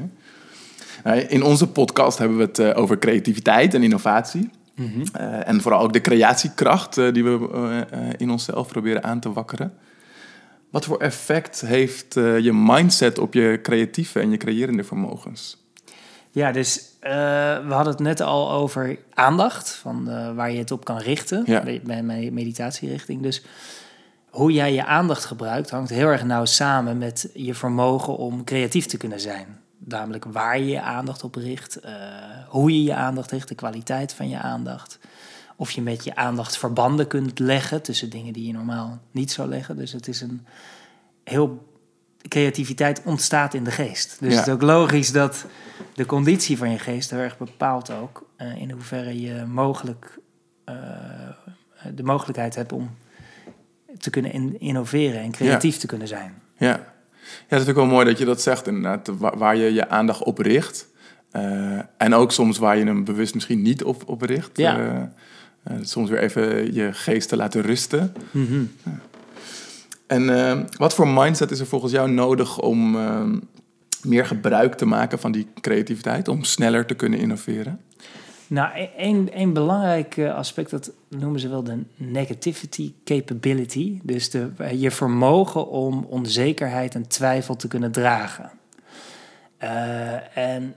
[1.05, 4.51] Nou, In onze podcast hebben we het eh, over creativiteit en innovatie.
[4.75, 5.01] Mhm.
[5.13, 9.73] Eh, en vooral ook de creatiekracht die we in onszelf proberen aan te wakkeren.
[10.75, 15.57] Wat voor effect heeft eh, je mindset op je creatieve en je creërende vermogens?
[16.31, 17.13] Ja, dus eh,
[17.67, 21.43] we hadden het net al over aandacht, van eh, waar je het op kan richten,
[21.47, 21.63] Ja.
[21.63, 23.23] bij, mijn meditatierichting.
[23.23, 23.45] Dus
[24.31, 28.87] hoe jij je aandacht gebruikt hangt heel erg nauw samen met je vermogen om creatief
[28.87, 29.47] te kunnen zijn.
[29.79, 31.81] Namelijk waar je je aandacht op richt,
[32.49, 34.99] hoe je je aandacht richt, de kwaliteit van je aandacht.
[35.57, 39.49] Of je met je aandacht verbanden kunt leggen tussen dingen die je normaal niet zou
[39.49, 39.77] leggen.
[39.77, 40.47] Dus het is een
[41.25, 41.73] heel
[42.29, 44.17] creativiteit ontstaat in de geest.
[44.21, 44.39] Dus Ja.
[44.39, 45.47] het is ook logisch dat
[45.95, 50.19] de conditie van je geest heel erg bepaalt ook eh, in hoeverre je mogelijk
[50.65, 50.75] eh,
[51.95, 52.91] de mogelijkheid hebt om
[53.99, 56.35] te kunnen in- innoveren en creatief te kunnen zijn.
[56.57, 56.67] Ja.
[56.69, 56.85] ja,
[57.49, 59.09] dat vind ik wel mooi dat je dat zegt inderdaad.
[59.19, 60.89] Waar, waar je je aandacht op richt.
[61.31, 64.57] Eh, en ook soms waar je hem bewust misschien niet op, op richt.
[64.57, 65.13] Ja.
[65.65, 68.13] Eh, soms weer even je geest te laten rusten.
[70.07, 73.23] En eh, wat voor mindset is er volgens jou nodig om eh,
[74.03, 76.29] meer gebruik te maken van die creativiteit?
[76.29, 77.81] Om sneller te kunnen innoveren?
[78.47, 84.01] Nou, één, één belangrijk eh, aspect, dat noemen ze wel de negativity capability.
[84.03, 88.51] Dus de, je vermogen om onzekerheid en twijfel te kunnen dragen.
[90.35, 90.75] En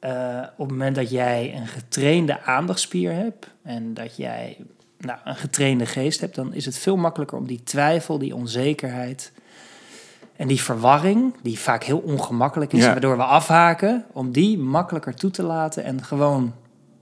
[0.00, 4.56] eh, op het moment dat jij een getrainde aandachtspier hebt en dat jij
[4.98, 9.32] nou, een getrainde geest hebt, dan is het veel makkelijker om die twijfel, die onzekerheid
[10.36, 12.90] en die verwarring, die vaak heel ongemakkelijk is, Ja.
[12.90, 16.54] waardoor we afhaken, om die makkelijker toe te laten en gewoon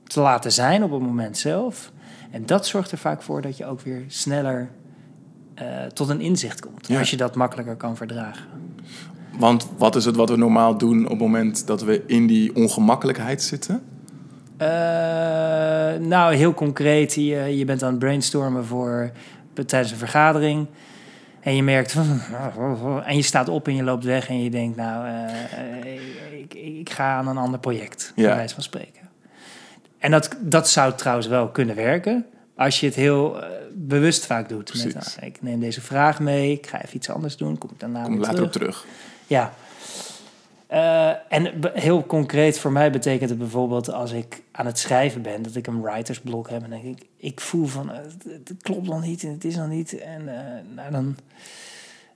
[0.04, 1.92] te laten zijn op het moment zelf.
[2.30, 4.70] En dat zorgt er vaak voor dat je ook weer sneller
[5.54, 6.86] eh, tot een inzicht komt.
[6.86, 6.98] Ja.
[6.98, 8.44] Als je dat makkelijker kan verdragen.
[9.38, 12.54] Want wat is het wat we normaal doen op het moment dat we in die
[12.54, 13.82] ongemakkelijkheid zitten?
[14.56, 14.68] Eh,
[16.00, 19.10] nou, heel concreet, je, je bent aan het brainstormen voor
[19.66, 20.66] tijdens een vergadering.
[21.40, 21.96] En je merkt,
[23.04, 25.92] en je staat op en je loopt weg en je denkt, nou, eh,
[26.40, 28.34] ik, ik, ga aan een ander project, bij Ja.
[28.34, 29.08] wijze van spreken.
[29.98, 34.48] En dat, dat zou trouwens wel kunnen werken, als je het heel eh, bewust vaak
[34.48, 34.84] doet.
[34.84, 37.80] Met, nou, ik neem deze vraag mee, ik ga even iets anders doen, kom ik
[37.80, 38.46] daarna Kom weer later terug.
[38.46, 38.86] op terug.
[39.28, 39.52] Ja.
[40.66, 45.42] Eh, en heel concreet voor mij betekent het bijvoorbeeld als ik aan het schrijven ben,
[45.42, 48.86] dat ik een writersblok heb en denk ik, ik voel van eh, het, het klopt
[48.88, 49.98] nog niet en het is nog niet.
[49.98, 51.16] En eh, nou, dan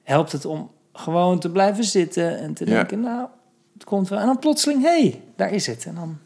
[0.03, 2.71] helpt het om gewoon te blijven zitten en te Ja.
[2.75, 3.29] denken, nou,
[3.75, 4.19] het komt wel.
[4.19, 5.85] En dan plotseling, hé, hey, daar is het.
[5.87, 6.19] En dan,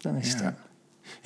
[0.00, 0.54] dan is het Ja.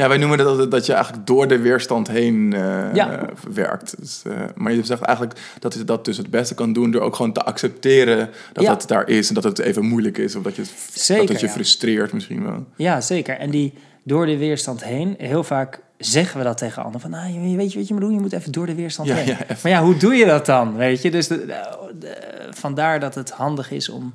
[0.02, 3.20] Ja, wij noemen dat dat je eigenlijk door de weerstand heen eh, Ja.
[3.52, 3.94] werkt.
[4.00, 7.00] Dus, eh, maar je zegt eigenlijk dat je dat dus het beste kan doen door
[7.02, 8.70] ook gewoon te accepteren dat Ja.
[8.70, 10.62] dat daar is en dat het even moeilijk is of dat, je,
[10.92, 11.52] Zeker, dat het je ja.
[11.52, 12.64] frustreert misschien wel.
[12.76, 13.38] Ja, zeker.
[13.38, 17.00] En die door de weerstand heen, heel vaak zeggen we dat tegen anderen.
[17.00, 18.14] Van, nou, je- weet je wat je moet doen?
[18.14, 19.26] Je moet even door de weerstand heen.
[19.26, 20.76] ja, maar ja, hoe doe je dat dan?
[20.76, 24.14] Weet je, dus de, de- de- vandaar dat het handig is om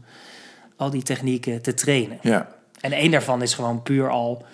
[0.75, 2.17] al die technieken te trainen.
[2.21, 2.47] Ja,
[2.81, 4.45] En één daarvan is gewoon puur al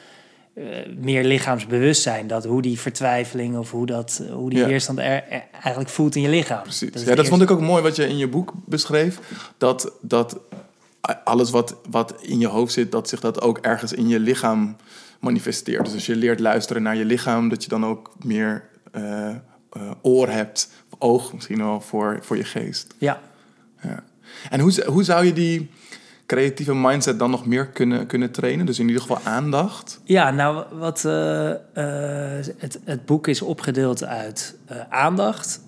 [0.53, 0.63] eh,
[0.97, 2.27] meer lichaamsbewustzijn.
[2.27, 4.67] Dat hoe die vertwijfeling of hoe, dat, hoe die Ja.
[4.67, 6.61] weerstand er, er eigenlijk voelt in je lichaam.
[6.63, 6.89] precies.
[6.89, 9.19] is ja, dat vond ik ook mooi wat je in je boek beschreef.
[9.57, 10.39] Dat, dat
[11.23, 14.75] alles wat, wat in je hoofd zit, dat zich dat ook ergens in je lichaam
[15.19, 15.85] manifesteert.
[15.85, 19.35] Dus als je leert luisteren naar je lichaam, dat je dan ook meer eh, eh,
[20.01, 22.93] oor hebt, of oog misschien wel, voor, voor je geest.
[22.97, 23.21] Ja.
[23.81, 24.03] Ja.
[24.49, 25.69] En hoe, hoe zou je die
[26.33, 28.65] creatieve mindset dan nog meer kunnen, kunnen trainen?
[28.65, 29.99] Dus in ieder geval aandacht.
[30.03, 35.61] Ja, nou, wat, eh, eh, het, het boek is opgedeeld uit eh, aandacht,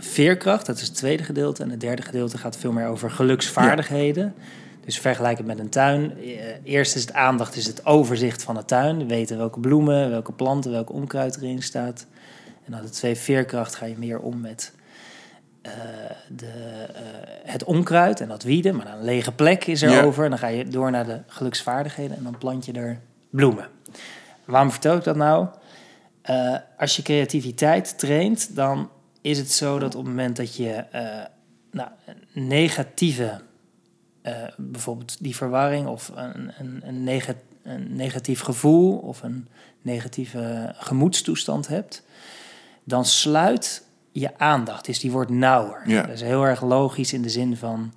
[0.00, 1.62] veerkracht, dat is het tweede gedeelte.
[1.62, 4.34] En het derde gedeelte gaat veel meer over geluksvaardigheden.
[4.84, 6.12] Dus vergelijk het met een tuin.
[6.64, 9.08] Eerst is het aandacht, is het overzicht van de tuin.
[9.08, 12.06] Weten welke bloemen, welke planten, welke onkruid erin staat.
[12.64, 14.72] En dan de twee veerkracht ga je meer om met
[16.28, 16.46] de,
[16.94, 17.02] eh,
[17.44, 18.76] het onkruid en dat wieden.
[18.76, 20.02] Maar dan een lege plek is er Ja.
[20.02, 20.24] over.
[20.24, 23.00] En dan ga je door naar de geluksvaardigheden en dan plant je er
[23.30, 23.68] bloemen.
[24.44, 25.46] Waarom vertel ik dat nou?
[26.22, 28.90] Eh, als je creativiteit traint, dan
[29.20, 31.24] is het zo dat op het moment dat je eh,
[31.70, 31.88] nou,
[32.32, 33.40] negatieve,
[34.22, 39.48] eh, bijvoorbeeld die verwarring of een, een, een, een negatief gevoel of een
[39.82, 42.02] negatieve gemoedstoestand hebt,
[42.84, 43.82] dan sluit
[44.12, 45.82] je aandacht, dus die wordt nauwer.
[45.86, 46.02] Ja.
[46.02, 47.92] Dat is heel erg logisch in de zin van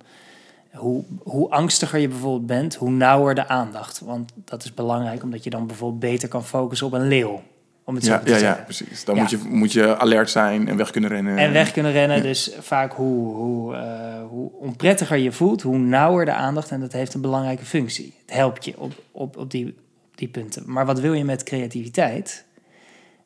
[0.72, 4.00] hoe, hoe angstiger je bijvoorbeeld bent, hoe nauwer de aandacht.
[4.00, 7.42] Want dat is belangrijk, omdat je dan bijvoorbeeld beter kan focussen op een leeuw.
[7.84, 8.64] Om het zo Ja, te ja, ja, zeggen.
[8.64, 9.04] precies.
[9.04, 9.20] Dan Ja.
[9.20, 11.36] Moet, je, moet je alert zijn en weg kunnen rennen.
[11.36, 12.22] En weg kunnen rennen.
[12.22, 16.70] Dus vaak hoe, hoe, eh, hoe onprettiger je voelt, hoe nauwer de aandacht.
[16.70, 18.14] En dat heeft een belangrijke functie.
[18.26, 20.62] Het helpt je op, op, op, die, op die punten.
[20.66, 22.44] Maar wat wil je met creativiteit?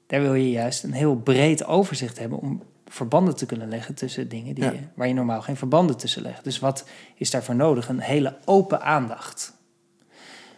[0.07, 4.29] Daar wil je juist een heel breed overzicht hebben om verbanden te kunnen leggen tussen
[4.29, 4.71] dingen die Ja.
[4.71, 6.45] je, waar je normaal geen verbanden tussen legt.
[6.45, 7.89] Dus wat is daarvoor nodig?
[7.89, 9.55] Een hele open aandacht.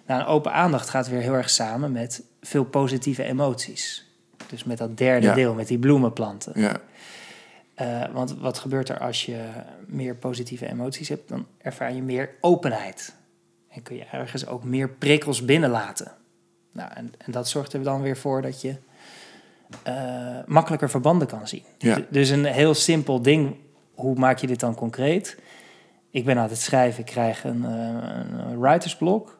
[0.06, 4.06] Nou, een open aandacht gaat weer heel erg samen met veel positieve emoties.
[4.46, 5.34] Dus met dat derde Ja.
[5.34, 6.60] deel, met die bloemenplanten.
[6.60, 6.76] Ja,
[7.74, 9.44] Eh, want wat gebeurt er als je
[9.86, 11.28] meer positieve emoties hebt?
[11.28, 13.14] Dan ervaar je meer openheid.
[13.68, 16.12] En kun je ergens ook meer prikkels binnenlaten.
[16.72, 18.76] Nou, en, en dat zorgt er dan weer voor dat je
[19.82, 19.94] eh,
[20.46, 21.62] makkelijker verbanden kan zien.
[21.78, 21.98] Ja.
[22.10, 23.54] Dus een heel simpel ding.
[23.94, 25.38] Hoe maak je dit dan concreet?
[26.10, 29.38] Ik ben aan het schrijven, ik krijg een, eh, een writersblok.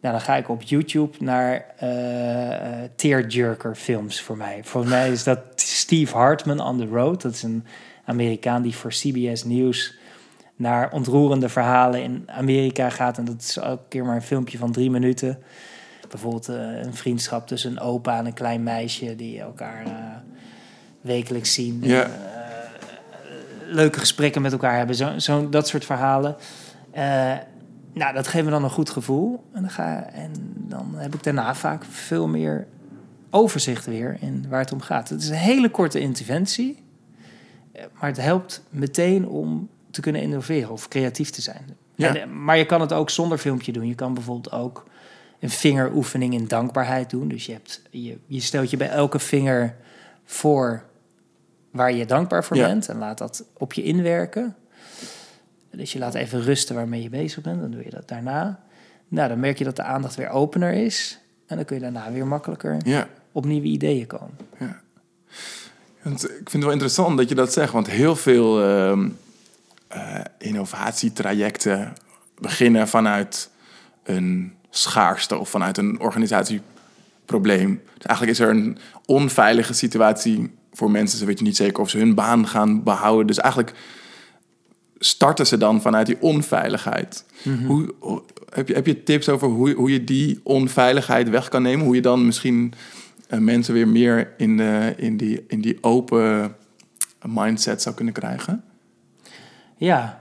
[0.00, 4.60] Nou, dan ga ik op YouTube naar eh, tearjerker films voor mij.
[4.64, 7.22] Volgens mij is dat Steve Hartman on the Road.
[7.22, 7.64] Dat is een
[8.04, 9.98] Amerikaan die voor CBS News
[10.56, 13.18] naar ontroerende verhalen in Amerika gaat.
[13.18, 15.42] En dat is elke keer maar een filmpje van drie minuten.
[16.10, 19.92] Bijvoorbeeld eh, een vriendschap tussen een opa en een klein meisje die elkaar eh,
[21.00, 21.78] wekelijks zien.
[21.82, 22.02] Ja.
[22.02, 22.18] En, eh,
[23.66, 24.96] leuke gesprekken met elkaar hebben.
[24.96, 26.36] Zo, zo, dat soort verhalen.
[27.92, 29.44] Nou, dat geeft me dan een goed gevoel.
[29.52, 32.66] En dan, ga, en dan heb ik daarna vaak veel meer
[33.30, 35.08] overzicht weer in waar het om gaat.
[35.08, 36.82] Het is een hele korte interventie.
[37.72, 41.76] Maar het helpt meteen om te kunnen innoveren of creatief te zijn.
[41.94, 42.16] Ja.
[42.16, 43.86] En, maar je kan het ook zonder filmpje doen.
[43.86, 44.84] Je kan bijvoorbeeld ook
[45.40, 47.28] een vingeroefening in dankbaarheid doen.
[47.28, 49.76] Dus je, hebt, je, je stelt je bij elke vinger
[50.24, 50.82] voor
[51.70, 52.66] waar je dankbaar voor Ja.
[52.66, 52.88] bent.
[52.88, 54.56] En laat dat op je inwerken.
[55.70, 57.60] Dus je laat even rusten waarmee je bezig bent.
[57.60, 58.60] Dan doe je dat daarna.
[59.08, 61.18] Nou, dan merk je dat de aandacht weer opener is.
[61.46, 63.08] En dan kun je daarna weer makkelijker ja.
[63.32, 64.36] op nieuwe ideeën komen.
[66.02, 69.08] Want ik vind het wel interessant dat je dat zegt, want heel veel ehm,
[69.88, 71.92] eh, innovatietrajecten
[72.38, 73.50] beginnen vanuit
[74.02, 77.80] een schaarste of vanuit een organisatieprobleem.
[77.94, 81.18] Dus eigenlijk is er een onveilige situatie voor mensen.
[81.18, 83.26] Ze weten niet zeker of ze hun baan gaan behouden.
[83.26, 83.74] Dus eigenlijk
[84.98, 87.24] starten ze dan vanuit die onveiligheid.
[87.66, 91.62] Hoe, hoe- heb, je, heb je tips over hoe, hoe je die onveiligheid weg kan
[91.62, 91.84] nemen?
[91.86, 92.72] Hoe je dan misschien
[93.28, 96.56] eh, mensen weer meer in, de, in, die, in die open
[97.26, 98.64] mindset zou kunnen krijgen?
[99.76, 100.19] Ja,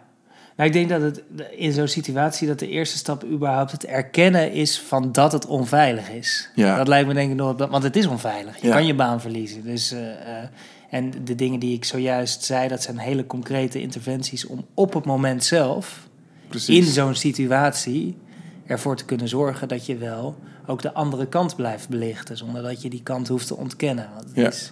[0.60, 1.24] nou, ik denk dat het
[1.58, 6.10] in zo'n situatie dat de eerste stap überhaupt het erkennen is van dat het onveilig
[6.10, 6.50] is.
[6.56, 6.76] Ja.
[6.78, 8.62] Dat lijkt me denk ik nog, want het is onveilig.
[8.62, 8.74] Je Ja.
[8.74, 9.64] kan je baan verliezen.
[9.64, 10.48] Dus, eh, eh,
[10.90, 15.06] en de dingen die ik zojuist zei, dat zijn hele concrete interventies om op het
[15.06, 16.08] moment zelf
[16.48, 16.78] Precies.
[16.78, 18.18] in zo'n situatie
[18.66, 20.36] ervoor te kunnen zorgen dat je wel
[20.66, 24.10] ook de andere kant blijft belichten, zonder dat je die kant hoeft te ontkennen.
[24.14, 24.48] Want het, Ja.
[24.48, 24.72] is,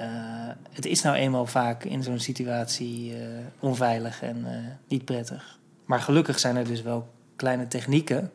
[0.00, 3.20] eh, het is nou eenmaal vaak in zo'n situatie eh,
[3.58, 5.58] onveilig en eh, niet prettig.
[5.84, 8.32] Maar gelukkig zijn er dus wel kleine technieken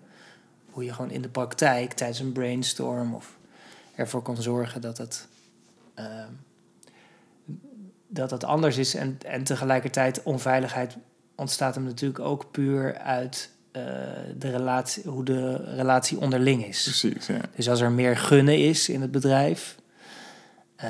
[0.69, 3.37] hoe je gewoon in de praktijk tijdens een brainstorm of
[3.95, 5.27] ervoor kan zorgen dat het,
[5.93, 6.25] eh,
[8.07, 8.95] dat het anders is.
[8.95, 10.97] En, en tegelijkertijd onveiligheid
[11.35, 13.53] ontstaat hem natuurlijk ook puur uit
[14.37, 16.83] de relatie, hoe de relatie onderling is.
[16.83, 17.41] Precies, ja.
[17.55, 19.75] Dus als er meer gunnen is in het bedrijf,
[20.75, 20.89] eh,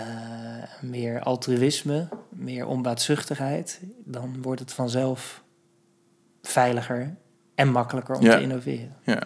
[0.82, 5.44] meer altruïsme, meer onbaatzuchtigheid, dan wordt het vanzelf
[6.42, 7.16] veiliger
[7.56, 8.36] en makkelijker om Ja.
[8.36, 8.96] te innoveren.
[9.04, 9.22] Ja.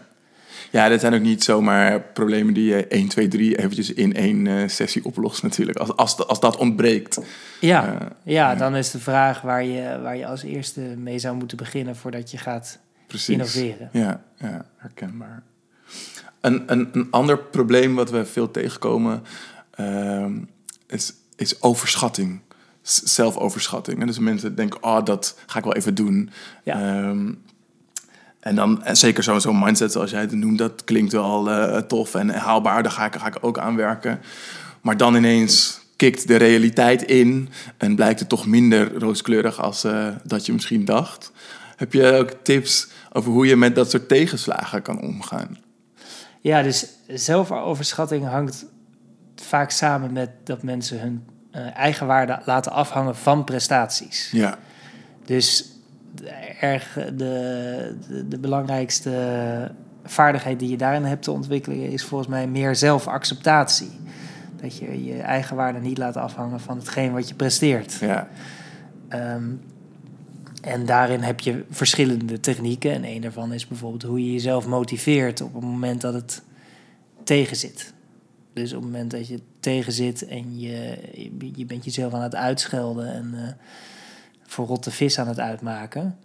[0.72, 4.48] ja, dat zijn ook niet zomaar problemen die je 1, 2, 3 eventjes in één
[4.48, 5.78] eh, sessie oplost natuurlijk.
[5.78, 7.20] Als, als, als dat ontbreekt.
[7.62, 11.36] Ja, Eh, ja, dan is de vraag waar je, waar je als eerste mee zou
[11.36, 13.30] moeten beginnen voordat je gaat precies.
[13.30, 13.90] innoveren.
[13.92, 15.44] Ja, ja, herkenbaar.
[16.42, 19.24] Een, een, een ander probleem wat we veel tegenkomen
[19.80, 20.34] ehm,
[20.88, 22.40] is, is overschatting.
[22.82, 24.02] zelfoverschatting.
[24.02, 26.30] En dus mensen denken, oh, dat ga ik wel even doen.
[26.64, 26.74] Ja.
[26.74, 27.34] Ehm,
[28.40, 31.78] en dan, en zeker zo'n zo'n mindset zoals jij het noemt, dat klinkt wel eh,
[31.78, 32.84] tof en haalbaar.
[32.84, 34.20] Daar ga ik, ga ik ook aan werken.
[34.82, 40.08] Maar dan ineens kikt de realiteit in en blijkt het toch minder rooskleurig als eh,
[40.24, 41.32] dat je misschien dacht.
[41.76, 45.58] Heb je ook tips over hoe je met dat soort tegenslagen kan omgaan?
[46.42, 48.66] Ja, dus zelfoverschatting hangt
[49.42, 54.32] vaak samen met dat mensen hun eh, eigen waarde laten afhangen van prestaties.
[54.32, 54.58] Ja,
[55.26, 55.66] Dus
[56.16, 56.30] de,
[56.60, 59.72] erg, de, de, de belangrijkste
[60.04, 63.92] vaardigheid die je daarin hebt te ontwikkelen is volgens mij meer zelfacceptatie.
[64.62, 67.94] Dat je je eigen waarde niet laat afhangen van hetgeen wat je presteert.
[67.94, 68.28] ja,
[69.10, 69.52] Ehm,
[70.62, 72.92] en daarin heb je verschillende technieken.
[72.92, 76.42] En een daarvan is bijvoorbeeld hoe je jezelf motiveert op het moment dat het
[77.24, 77.94] tegenzit.
[78.60, 82.36] Dus op het moment dat je tegenzit en je, je- je bent jezelf aan het
[82.36, 83.42] uitschelden en eh,
[84.48, 86.18] voor rotte vis aan het uitmaken.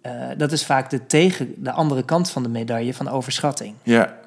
[0.00, 3.74] eh, dat is vaak de, tegen, de andere kant van de medaille van overschatting.
[3.82, 4.18] ja,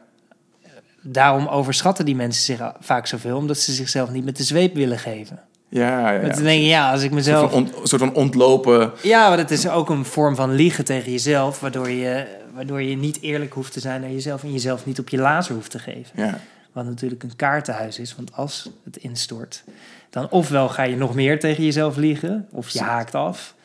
[1.02, 5.00] Daarom overschatten die mensen zich vaak zoveel, omdat ze zichzelf niet met de zweep willen
[5.00, 5.40] geven.
[5.70, 6.12] ja.
[6.12, 6.44] ja, Met ja.
[6.44, 8.92] denken, ja, als ik Een mezelf soort van, on- soort van ontlopen.
[9.04, 12.96] Ja, maar het is ook een vorm van liegen tegen jezelf, waardoor je, waardoor je
[12.96, 15.80] niet eerlijk hoeft te zijn naar jezelf en jezelf niet op je lazer hoeft te
[15.80, 16.12] geven.
[16.24, 16.40] Ja,
[16.74, 19.64] Wat natuurlijk een kaartenhuis is, want als het instort,
[20.10, 23.56] dan ofwel ga je nog meer tegen jezelf liegen, of je haakt af,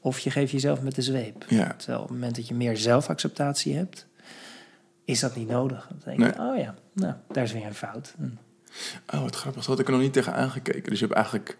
[0.00, 1.44] of je geeft jezelf met de zweep.
[1.48, 1.74] ja.
[1.76, 4.06] Terwijl op het moment dat je meer zelfacceptatie hebt,
[5.04, 5.88] is dat niet nodig.
[5.88, 8.14] Dan denk je, oh ja, nou, daar is weer een fout.
[8.16, 8.24] Hm.
[9.14, 9.62] Oh, wat grappig.
[9.62, 10.90] Zo had ik er nog niet tegen aangekeken.
[10.90, 11.58] Dus je hebt eigenlijk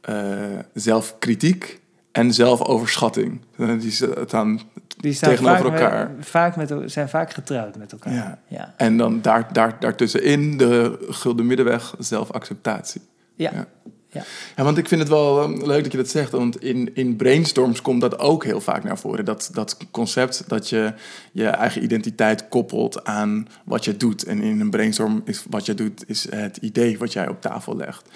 [0.00, 1.80] eh, zelfkritiek
[2.12, 3.40] en zelfoverschatting.
[3.56, 4.60] Die staan,
[4.96, 6.10] Die staan Tegenover vaak met- elkaar.
[6.20, 8.12] vaak met, zijn vaak getrouwd met elkaar.
[8.12, 8.38] Ja.
[8.48, 8.74] ja.
[8.76, 13.00] en dan daar, daar, daartussenin de gulden middenweg, zelfacceptatie.
[13.34, 13.50] ja.
[13.54, 13.66] Ja.
[14.12, 14.22] Ja.
[14.56, 16.30] Ja, want ik vind het wel eh, leuk dat je dat zegt.
[16.30, 19.24] Want in, in brainstorms komt dat ook heel vaak naar voren.
[19.24, 20.92] Dat, dat concept dat je
[21.32, 24.24] je eigen identiteit koppelt aan wat je doet.
[24.24, 27.76] En in een brainstorm is wat je doet, is het idee wat jij op tafel
[27.76, 28.08] legt.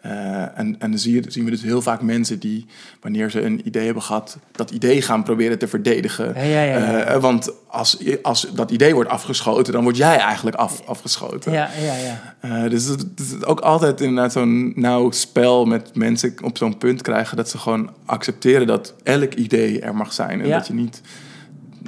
[0.00, 2.66] Eh, en en dan zie je, zien we dus heel vaak mensen die,
[3.00, 6.34] wanneer ze een idee hebben gehad, dat idee gaan proberen te verdedigen.
[6.34, 7.02] Ja, ja, ja, ja.
[7.02, 11.52] Eh, want als, als dat idee wordt afgeschoten, dan word jij eigenlijk af, afgeschoten.
[11.52, 12.36] Ja, ja, ja.
[12.40, 17.02] Eh, dus het is ook altijd inderdaad zo'n nauw spel met mensen op zo'n punt
[17.02, 20.40] krijgen dat ze gewoon accepteren dat elk idee er mag zijn.
[20.42, 21.00] En dat je niet,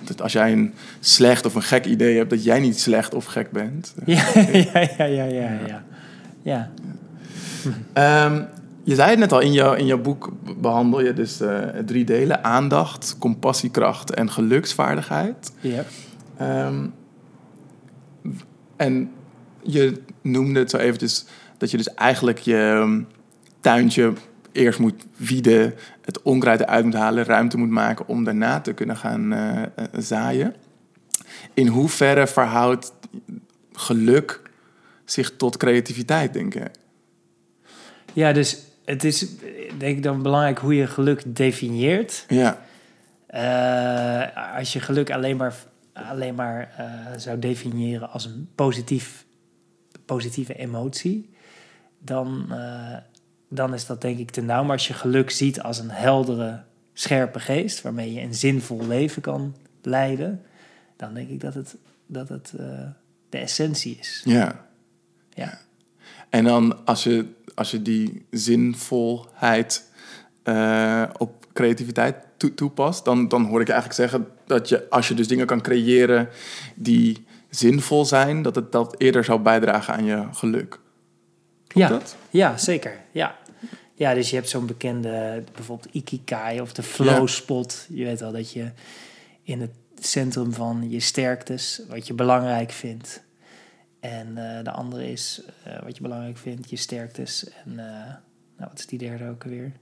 [0.03, 3.25] dat als jij een slecht of een gek idee hebt, dat jij niet slecht of
[3.25, 3.95] gek bent.
[4.05, 4.25] Ja,
[4.73, 5.83] ja, ja, ja, ja,
[6.43, 6.71] ja.
[7.93, 8.43] Ehm,
[8.85, 12.05] je zei het net al, in jouw, in jouw boek behandel je dus eh, drie
[12.05, 15.53] delen: aandacht, compassiekracht en geluksvaardigheid.
[15.61, 15.85] ja.
[16.37, 16.87] Ehm,
[18.77, 19.11] en
[19.63, 21.25] je noemde het zo eventjes
[21.59, 23.03] dat je dus eigenlijk je ehm,
[23.61, 24.13] tuintje
[24.53, 28.97] eerst moet wieden, het onkruid eruit moet halen, ruimte moet maken om daarna te kunnen
[28.97, 30.55] gaan eh, eh, zaaien.
[31.55, 32.93] In hoeverre verhoudt
[33.73, 34.41] geluk
[35.05, 36.71] zich tot creativiteit, denk ik?
[38.13, 39.27] Ja, dus het is
[39.79, 42.25] denk ik dan belangrijk hoe je geluk definieert.
[42.29, 42.63] Ja,
[43.33, 45.55] Eh, als je geluk alleen maar,
[45.93, 49.25] alleen maar eh, zou definiëren als een positief,
[50.05, 51.31] positieve emotie,
[51.99, 52.97] dan, eh,
[53.49, 54.63] dan is dat denk ik te nauw.
[54.63, 59.23] Maar als je geluk ziet als een heldere, scherpe geest, waarmee je een zinvol leven
[59.23, 60.43] kan leiden,
[60.97, 62.53] dan denk ik dat het, dat het
[63.29, 64.23] de essentie is.
[64.25, 64.67] ja.
[65.35, 65.59] Ja.
[66.29, 69.91] En dan als je, als je die zinvolheid
[70.43, 75.09] eh, op creativiteit toe- toepast, dan, dan hoor ik je eigenlijk zeggen dat je, als
[75.09, 76.29] je dus dingen kan creëren
[76.75, 80.69] die zinvol zijn, dat het dat eerder zou bijdragen aan je geluk.
[81.67, 81.99] Klopt Ja.
[81.99, 82.17] dat?
[82.31, 83.01] Ja, zeker.
[83.13, 83.39] Ja.
[83.95, 87.87] ja, dus je hebt zo'n bekende, bijvoorbeeld Ikigai of de flow spot.
[87.89, 88.71] Je weet wel dat je
[89.43, 93.23] in het centrum van je sterktes, wat je belangrijk vindt.
[94.03, 97.47] En eh, de andere is eh, wat je belangrijk vindt, je sterktes.
[97.65, 97.87] En eh,
[98.57, 99.73] nou, wat is die derde ook alweer?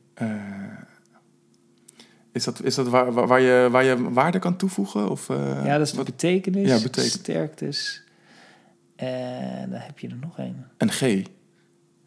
[2.32, 5.10] Is dat, is dat waar, waar, waar je, waar je waarde kan toevoegen?
[5.10, 5.28] Of,
[5.64, 7.12] ja, dat is de wat- betekenis, Ja, betekenis.
[7.12, 8.02] sterktes.
[8.96, 10.64] En dan heb je er nog een.
[10.78, 11.00] een G.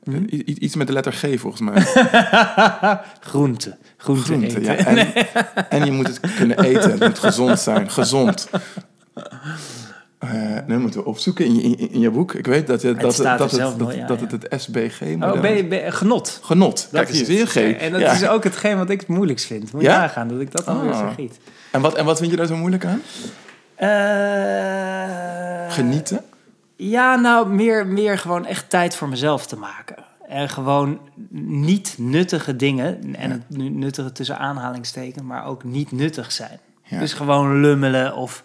[0.03, 0.23] Hm?
[0.27, 1.81] Iets met de letter G volgens mij.
[3.29, 3.77] Groente.
[3.97, 4.75] Groente, ja.
[4.75, 5.13] En,
[5.79, 6.91] en je moet het kunnen eten.
[6.91, 7.89] Het moet gezond zijn.
[7.91, 8.49] Gezond.
[10.23, 12.33] Eh nu moeten we opzoeken in je, in, in je boek.
[12.33, 13.51] Ik weet dat, je, Het dat, dat, het, dat,
[13.95, 14.25] ja, dat ja.
[14.27, 16.39] het het SBG-model Oh, genot.
[16.43, 16.87] Genot.
[16.91, 17.49] Kijk, is het.
[17.49, 17.55] G.
[17.55, 18.11] En dat Ja.
[18.11, 19.73] is ook hetgeen wat ik het moeilijkst vind.
[19.73, 21.39] Moet je nagaan dat ik dat dan weer vergiet.
[21.71, 23.01] En, wat, en wat vind je daar zo moeilijk aan?
[23.75, 26.21] Eh, Genieten?
[26.75, 29.95] Ja, nou, meer, meer gewoon echt tijd voor mezelf te maken.
[30.27, 30.99] en gewoon
[31.49, 36.59] niet nuttige dingen, en het nu- nuttige tussen aanhalingstekens, maar ook niet nuttig zijn.
[36.89, 38.43] Dus gewoon lummelen of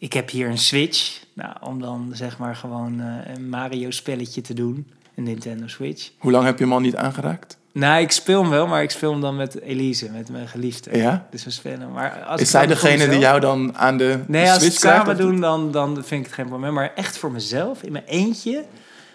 [0.00, 4.54] ik heb hier een Switch, nou, om dan zeg maar gewoon eh, een Mario-spelletje te
[4.54, 6.10] doen, een Nintendo Switch.
[6.18, 7.58] Hoe lang heb je hem al niet aangeraakt?
[7.72, 10.96] Nou, ik speel hem wel, maar ik speel hem dan met Elise, met mijn geliefde.
[10.96, 11.26] Ja?
[11.30, 11.92] Dus we spelen.
[11.92, 15.02] Maar als Is zij degene die jou dan aan de Nee, als we het samen
[15.02, 16.72] krijgt, doen, dan, dan vind ik het geen probleem.
[16.72, 18.64] Maar echt voor mezelf, in mijn eentje,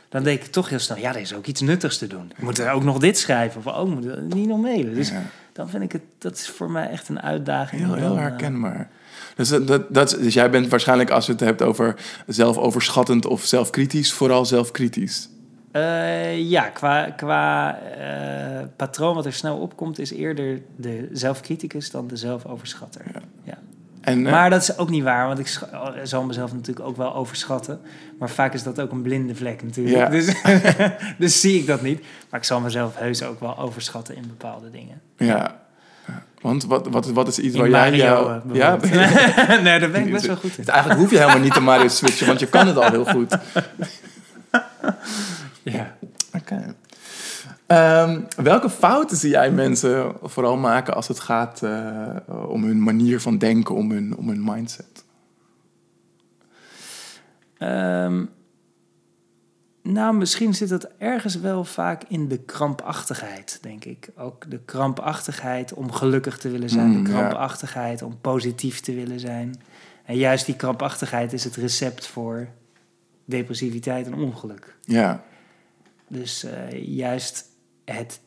[0.10, 0.98] dan denk ik toch heel snel...
[0.98, 2.32] ja, er is ook iets nuttigs te doen.
[2.38, 3.62] Ik moet er ook nog dit schrijven.
[3.66, 4.94] Of ook moet er niet nog mailen.
[4.94, 5.24] Dus Ja.
[5.54, 6.02] dan vind ik het...
[6.18, 7.82] Dat is voor mij echt een uitdaging.
[7.86, 8.90] Heel, heel eh, herkenbaar.
[9.36, 11.96] Dus, dat, dat, dus jij bent waarschijnlijk, als je het hebt over
[12.28, 15.30] zelfoverschattend of zelfkritisch, vooral zelfkritisch.
[15.72, 20.00] eh, ja, qua, qua eh, patroon wat er snel opkomt...
[20.00, 23.02] is eerder de zelfcriticus dan de zelfoverschatter.
[23.44, 23.58] Ja.
[24.02, 26.98] En, eh, Maar dat is ook niet waar, want ik oh, zal mezelf natuurlijk ook
[26.98, 27.80] wel overschatten.
[28.20, 29.98] Maar vaak is dat ook een blinde vlek natuurlijk.
[29.98, 30.10] Ja.
[30.10, 30.36] Dus,
[31.18, 32.06] dus zie ik dat niet.
[32.30, 35.02] Maar ik zal mezelf heus ook wel overschatten in bepaalde dingen.
[35.18, 35.64] ja.
[36.46, 38.32] Want wat, wat, wat is iets In waar jij jou...
[38.32, 38.78] eh, ja,
[39.62, 40.66] nee, daar ben ik best wel goed in.
[40.66, 43.38] Eigenlijk hoef je helemaal niet te Mario switchen, want je kan het al heel goed.
[45.64, 45.98] Ja.
[46.34, 46.76] Oké.
[47.68, 52.10] Ehm, welke fouten zie jij mensen vooral maken als het gaat eh,
[52.48, 55.04] om hun manier van denken, om hun, om hun mindset?
[57.58, 58.26] Ehm,
[59.96, 64.10] nou, misschien zit dat ergens wel vaak in de krampachtigheid, denk ik.
[64.18, 66.88] Ook de krampachtigheid om gelukkig te willen zijn.
[66.88, 67.18] Mm, de ja.
[67.18, 69.56] krampachtigheid om positief te willen zijn.
[70.06, 72.48] En juist die krampachtigheid is het recept voor
[73.26, 74.76] depressiviteit en ongeluk.
[74.82, 75.24] Ja,
[76.08, 77.46] Dus eh, juist
[77.86, 78.20] het,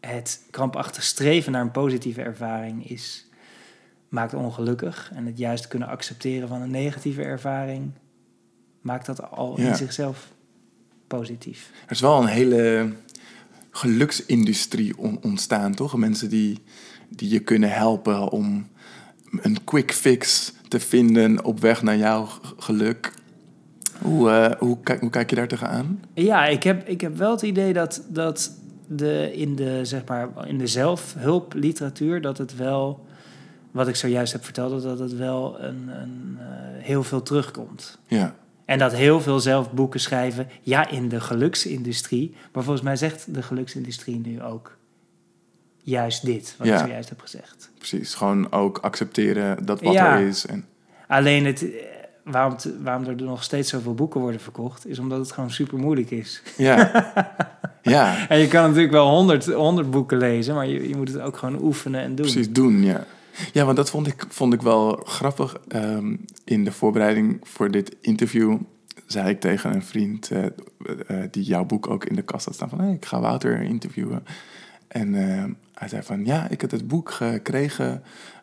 [0.00, 3.28] het krampachtig streven naar een positieve ervaring is,
[4.08, 5.10] maakt ongelukkig.
[5.14, 7.92] En het juist kunnen accepteren van een negatieve ervaring
[8.80, 9.68] maakt dat al Ja.
[9.68, 10.32] in zichzelf
[11.06, 11.70] positief.
[11.84, 12.92] er is wel een hele
[13.70, 15.96] geluksindustrie on- ontstaan, toch?
[15.96, 16.58] Mensen die,
[17.08, 18.68] die je kunnen helpen om
[19.40, 22.28] een quick fix te vinden op weg naar jouw
[22.58, 23.12] geluk.
[24.02, 26.00] Hoe, eh, hoe, kijk, hoe kijk je daar tegenaan?
[26.14, 28.50] Ja, ik heb, ik heb wel het idee dat, dat
[28.86, 32.20] de, in, de, zeg maar, in de zelfhulpliteratuur...
[32.20, 33.06] dat het wel,
[33.70, 34.82] wat ik zojuist heb verteld...
[34.82, 36.46] dat het wel een, een, eh,
[36.84, 37.98] heel veel terugkomt.
[38.06, 38.34] Ja,
[38.64, 42.34] En dat heel veel zelf boeken schrijven, ja, in de geluksindustrie.
[42.52, 44.76] Maar volgens mij zegt de geluksindustrie nu ook
[45.82, 46.74] juist dit, wat Ja.
[46.74, 47.70] ik zojuist heb gezegd.
[47.78, 48.14] precies.
[48.14, 50.18] Gewoon ook accepteren dat wat Ja.
[50.18, 50.46] er is.
[50.46, 50.64] En,
[51.08, 51.70] Alleen het, eh,
[52.24, 56.10] waarom, waarom er nog steeds zoveel boeken worden verkocht, is omdat het gewoon super moeilijk
[56.10, 56.42] is.
[56.56, 56.90] ja.
[57.82, 61.20] ja, En je kan natuurlijk wel honderd, honderd boeken lezen, maar je, je moet het
[61.20, 62.26] ook gewoon oefenen en doen.
[62.26, 63.04] precies doen, ja.
[63.52, 65.56] Ja, want dat vond ik, vond ik wel grappig.
[65.68, 68.58] Ehm, in de voorbereiding voor dit interview
[69.06, 70.50] zei ik tegen een vriend eh, eh,
[71.30, 72.80] die jouw boek ook in de kast had staan van...
[72.80, 74.24] Hey, ik ga Wouter interviewen.
[74.88, 78.02] En eh, hij zei van, ja, ik heb het boek gekregen...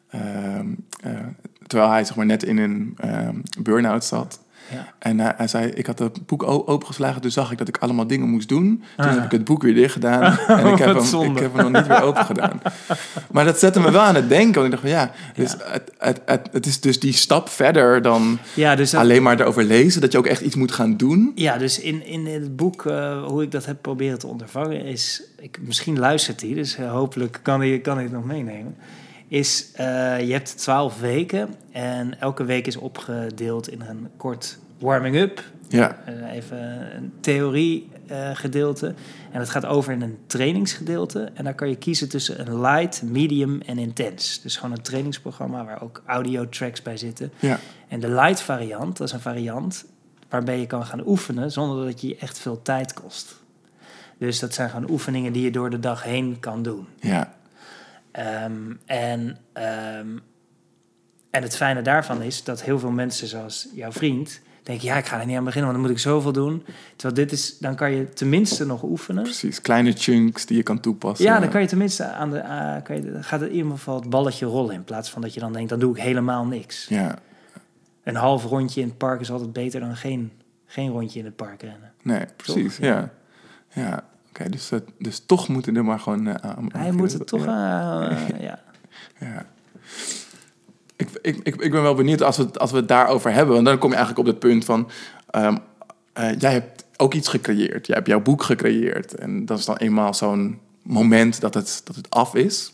[0.10, 1.28] ehm, eh,
[1.68, 4.41] terwijl hij zeg maar, net in een ehm burn-out zat.
[4.72, 4.94] Ja.
[5.00, 8.08] En hij, hij zei, ik had het boek opengeslagen, dus zag ik dat ik allemaal
[8.08, 8.84] dingen moest doen.
[8.98, 9.14] Toen Ah.
[9.16, 11.82] heb ik het boek weer dicht gedaan en ik heb, hem, ik heb hem nog
[11.82, 12.62] niet weer open gedaan.
[13.32, 15.92] Maar dat zette me wel aan het denken, want ik dacht van ja, dus Het,
[15.98, 19.64] het, het, het is dus die stap verder dan Ja, dus dat, alleen maar erover
[19.64, 21.32] lezen, dat je ook echt iets moet gaan doen.
[21.36, 25.24] Ja, dus in, in het boek, eh, hoe ik dat heb proberen te ondervangen, is.
[25.40, 28.76] Ik, misschien luistert hij, dus eh, hopelijk kan hij, kan hij het nog meenemen.
[29.32, 29.86] Is eh,
[30.20, 35.44] je hebt twaalf weken en elke week is opgedeeld in een kort warming-up.
[35.68, 38.94] Ja, eh, even een theorie eh, gedeelte.
[39.32, 41.32] En het gaat over in een trainingsgedeelte.
[41.34, 44.42] En daar kan je kiezen tussen een light, medium en intense.
[44.42, 47.32] Dus gewoon een trainingsprogramma waar ook audio tracks bij zitten.
[47.40, 49.86] ja, En de light variant, dat is een variant
[50.30, 53.36] waarbij je kan gaan oefenen zonder dat het je echt veel tijd kost.
[54.18, 56.88] Dus dat zijn gewoon oefeningen die je door de dag heen kan doen.
[57.00, 57.40] ja,
[58.12, 60.18] Ehm, en, ehm,
[61.32, 64.86] en het fijne daarvan is dat heel veel mensen zoals jouw vriend denken...
[64.86, 66.66] ja, ik ga er niet aan beginnen, want dan moet ik zoveel doen.
[66.96, 69.24] Terwijl dit is, dan kan je tenminste nog oefenen.
[69.24, 69.62] precies.
[69.62, 71.26] Kleine chunks die je kan toepassen.
[71.26, 72.44] Ja, dan kan je tenminste aan de...
[72.44, 74.76] ah, kan je, dan gaat het in ieder geval het balletje rollen...
[74.76, 76.86] in plaats van dat je dan denkt, dan doe ik helemaal niks.
[76.90, 77.16] Ja,
[78.04, 80.32] Een half rondje in het park is altijd beter dan geen,
[80.66, 81.92] geen rondje in het park rennen.
[82.02, 82.76] nee, precies.
[82.76, 82.86] Toch?
[82.86, 83.10] Ja,
[83.74, 84.04] ja.
[84.34, 86.70] Oké, dus, dat- dus toch moeten er maar gewoon eh, aan.
[86.78, 87.44] Hij moet het toch...
[87.46, 88.10] Ja.
[88.10, 88.60] eh, ja.
[89.20, 89.46] Ja.
[90.96, 93.54] Ik, ik, ik, ik ben wel benieuwd als we, als we het daarover hebben.
[93.54, 94.90] Want dan kom je eigenlijk op het punt van...
[95.30, 95.58] ehm,
[96.14, 97.88] eh, jij hebt ook iets gecreëerd.
[97.88, 99.16] Jij hebt jouw boek gecreëerd.
[99.16, 102.72] En dat is dan eenmaal zo'n moment dat het, dat het af is.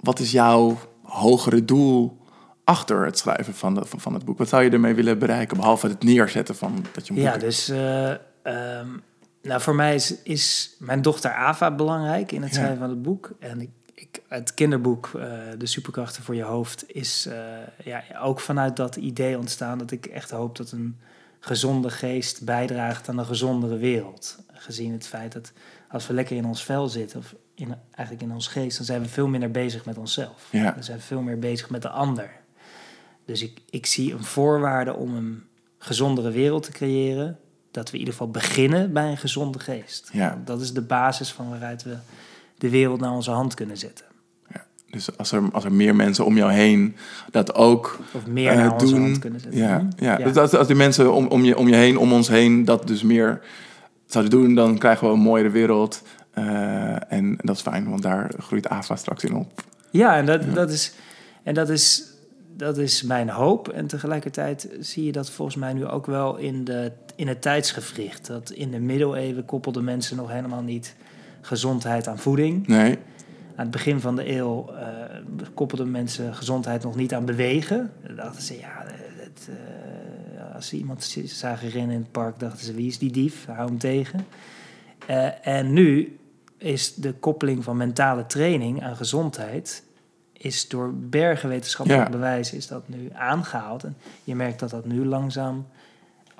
[0.00, 2.18] Wat is jouw hogere doel
[2.64, 4.38] achter het schrijven van, de, van, van het boek?
[4.38, 5.56] Wat zou je ermee willen bereiken?
[5.56, 7.44] Behalve het neerzetten van dat je een boek Ja, hebt?
[7.44, 8.10] dus eh,
[8.42, 8.88] ehm,
[9.42, 12.56] nou, voor mij is, is mijn dochter Ava belangrijk in het Ja.
[12.56, 13.30] schrijven van het boek.
[13.38, 17.36] En ik, ik, het kinderboek, eh, De Superkrachten voor je hoofd, is eh,
[17.84, 20.98] ja, ook vanuit dat idee ontstaan dat ik echt hoop dat een
[21.40, 24.38] gezonde geest bijdraagt aan een gezondere wereld.
[24.52, 25.52] Gezien het feit dat
[25.88, 29.02] als we lekker in ons vel zitten, of in, eigenlijk in ons geest, dan zijn
[29.02, 30.48] we veel minder bezig met onszelf.
[30.50, 30.74] Ja.
[30.74, 32.30] We zijn veel meer bezig met de ander.
[33.24, 35.42] Dus ik, ik zie een voorwaarde om een
[35.78, 37.38] gezondere wereld te creëren.
[37.70, 40.08] Dat we in ieder geval beginnen bij een gezonde geest.
[40.12, 40.38] Ja.
[40.44, 41.96] Dat is de basis van waaruit we
[42.58, 44.04] de wereld naar onze hand kunnen zetten.
[44.90, 46.96] Dus als er, als er meer mensen om jou heen
[47.30, 49.02] dat ook Of meer eh, naar onze doen.
[49.02, 49.60] hand kunnen zetten.
[49.60, 50.04] Ja, Hm?
[50.04, 50.16] ja.
[50.16, 52.86] Dus als, als die mensen om, om, je, om je heen, om ons heen, dat
[52.86, 53.40] dus meer
[54.06, 56.02] zouden doen, dan krijgen we een mooiere wereld.
[56.30, 59.64] Eh, en dat is fijn, want daar groeit AVA straks in op.
[59.90, 60.92] Ja, en dat, dat, is,
[61.42, 62.04] en dat, is,
[62.56, 63.68] dat is mijn hoop.
[63.68, 68.26] En tegelijkertijd zie je dat volgens mij nu ook wel in, de, in het tijdsgevricht.
[68.26, 70.94] Dat in de middeleeuwen koppelden mensen nog helemaal niet
[71.40, 72.66] gezondheid aan voeding.
[72.66, 72.98] Nee,
[73.54, 74.86] Aan het begin van de eeuw eh,
[75.54, 77.92] koppelden mensen gezondheid nog niet aan bewegen.
[78.06, 78.84] Dan dachten ze, ja,
[79.16, 83.12] het, eh, als ze iemand zagen rennen in het park, dachten ze, wie is die
[83.12, 83.46] dief?
[83.46, 84.26] Hou hem tegen.
[85.06, 86.18] Eh, en nu
[86.58, 89.82] is de koppeling van mentale training aan gezondheid...
[90.32, 92.10] is door bergen wetenschappelijk Ja.
[92.10, 93.84] bewijs is dat nu aangehaald.
[93.84, 95.66] En je merkt dat dat nu langzaam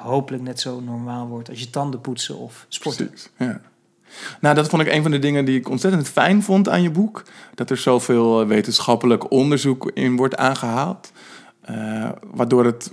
[0.03, 1.49] hopelijk net zo normaal wordt...
[1.49, 3.07] als je tanden poetsen of sporten.
[3.07, 3.31] precies.
[3.37, 3.61] Ja.
[4.41, 6.91] Nou, dat vond ik een van de dingen die ik ontzettend fijn vond aan je
[6.91, 7.23] boek.
[7.55, 11.13] Dat er zoveel eh, wetenschappelijk onderzoek in wordt aangehaald.
[11.61, 12.93] Eh, waardoor het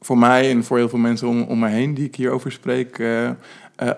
[0.00, 2.98] voor mij en voor heel veel mensen om, om me heen die ik hierover spreek...
[2.98, 3.30] eh,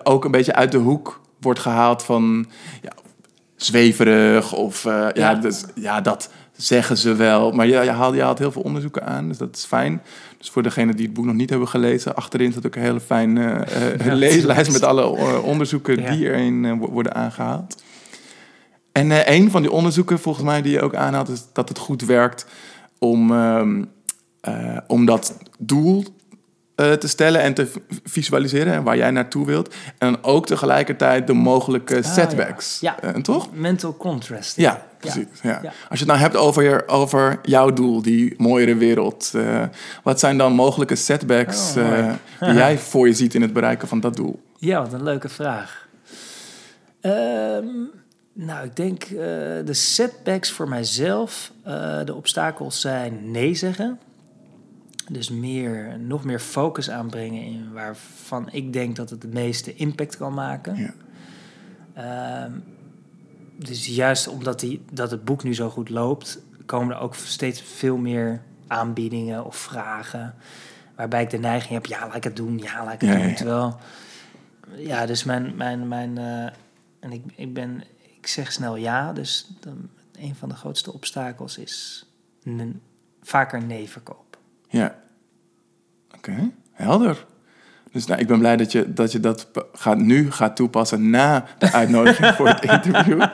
[0.03, 2.45] ook een beetje uit de hoek wordt gehaald van...
[2.81, 2.91] Ja,
[3.55, 5.11] zweverig of ja.
[5.13, 5.35] Ja.
[5.35, 7.51] dus, ja, dat zeggen ze wel.
[7.51, 10.01] Maar ja, je, haalt, je haalt heel veel onderzoeken aan, dus dat is fijn.
[10.43, 12.15] Dus voor degenen die het boek nog niet hebben gelezen...
[12.15, 13.67] achterin staat ook een hele fijne
[14.05, 16.11] Ja, leeslijst met alle eh, onderzoeken Ja.
[16.11, 17.83] die erin eh, wo- worden aangehaald.
[18.91, 21.29] En een van die onderzoeken, volgens mij, die je ook aanhaalt...
[21.29, 22.45] is dat het goed werkt
[22.99, 23.83] om, ehm,
[24.41, 26.03] eh, om dat doel
[26.75, 27.71] te stellen en te
[28.03, 28.73] visualiseren...
[28.73, 29.73] en waar jij naartoe wilt.
[29.97, 32.79] En dan ook tegelijkertijd de mogelijke Ah, setbacks.
[32.79, 32.97] ja.
[33.01, 33.13] Ja.
[33.13, 33.47] Eh, toch?
[33.53, 34.55] Mental contrast.
[34.55, 35.25] Ja, precies.
[35.41, 35.59] Ja.
[35.63, 35.69] Ja.
[35.89, 39.31] Als je het nou hebt over, je, over jouw doel, die mooiere wereld...
[39.35, 39.63] eh,
[40.03, 43.87] wat zijn dan mogelijke setbacks Oh, eh, die jij voor je ziet in het bereiken
[43.87, 44.41] van dat doel?
[44.57, 45.87] Ja, wat een leuke vraag.
[47.01, 47.65] Ehm,
[48.33, 49.15] nou, ik denk eh,
[49.65, 53.99] de setbacks voor mijzelf, eh, de obstakels zijn nee zeggen.
[55.13, 60.17] Dus meer, nog meer focus aanbrengen in waarvan ik denk dat het de meeste impact
[60.17, 60.75] kan maken.
[60.75, 60.93] Ja.
[61.93, 62.51] Ehm,
[63.57, 67.61] dus juist omdat die, dat het boek nu zo goed loopt, komen er ook steeds
[67.61, 70.35] veel meer aanbiedingen of vragen.
[70.95, 73.15] Waarbij ik de neiging heb, ja, laat ik het doen, ja, laat ik het Ja,
[73.15, 73.23] doen.
[73.23, 73.35] ja, ja.
[73.35, 73.79] Terwijl,
[74.75, 76.45] ja, dus mijn, mijn, mijn eh,
[76.99, 77.83] en ik, ik ben,
[78.17, 79.89] ik zeg snel ja, dus dan,
[80.19, 82.05] een van de grootste obstakels is
[82.49, 82.81] n-
[83.21, 84.39] vaker nee verkopen.
[84.69, 85.01] Ja.
[86.27, 87.25] Oké, helder.
[87.91, 91.45] Dus nou, ik ben blij dat je dat, je dat gaat, nu gaat toepassen na
[91.57, 93.23] de uitnodiging voor het interview.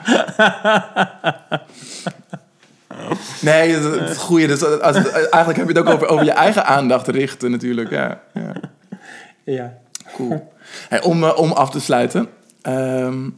[3.42, 4.48] Nee, het, het goede.
[4.48, 7.90] Dus als het- eigenlijk heb je het ook over, over je eigen aandacht richten natuurlijk.
[7.90, 8.54] Ja, ja.
[9.44, 9.74] Ja.
[10.14, 10.54] cool.
[10.90, 12.28] Hey, om, eh, om af te sluiten,
[12.62, 13.30] ehm,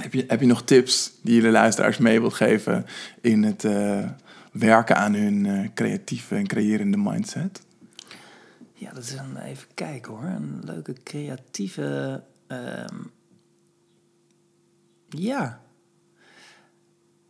[0.00, 2.86] heb, je, heb je nog tips die je de luisteraars mee wilt geven
[3.20, 3.98] in het eh,
[4.52, 7.60] werken aan hun eh, creatieve en creërende mindset?
[8.76, 10.22] Ja, dat is een, even kijken hoor.
[10.24, 12.22] Een leuke creatieve.
[12.46, 12.96] ehm,
[15.08, 15.60] ja.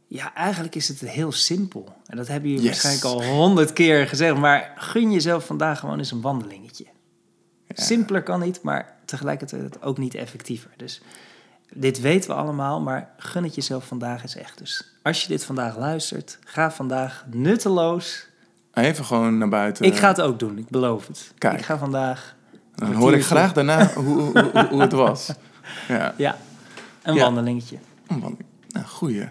[0.07, 1.97] Ja, eigenlijk is het heel simpel.
[2.07, 2.83] En dat hebben jullie Yes.
[2.83, 4.37] waarschijnlijk al honderd keer gezegd.
[4.37, 6.87] Maar gun jezelf vandaag gewoon eens een wandelingetje.
[7.69, 10.71] Simpeler kan niet, maar tegelijkertijd ook niet effectiever.
[10.77, 11.01] Dus
[11.73, 14.59] dit weten we allemaal, maar gun het jezelf vandaag eens echt.
[14.59, 18.27] Dus als je dit vandaag luistert, ga vandaag nutteloos.
[18.75, 19.85] Even gewoon naar buiten.
[19.85, 21.33] Ik ga het ook doen, ik beloof het.
[21.39, 21.59] Kijk.
[21.59, 22.35] Ik ga vandaag
[22.75, 25.31] Dan hoor ik graag daarna hoe, hoe, hoe, hoe het was.
[25.89, 26.37] Ja, Ja,
[27.03, 27.23] een Ja.
[27.23, 27.77] wandelingetje.
[28.07, 28.49] een wandeling.
[28.69, 29.29] Nou, goeie.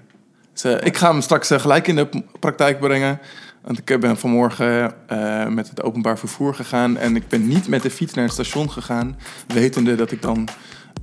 [0.53, 3.19] Dus, eh, ik ga hem straks eh, gelijk in de praktijk brengen.
[3.61, 6.97] Want ik ben vanmorgen eh, met het openbaar vervoer gegaan.
[6.97, 9.17] En ik ben niet met de fiets naar het station gegaan.
[9.47, 10.53] Wetende dat ik dan eh,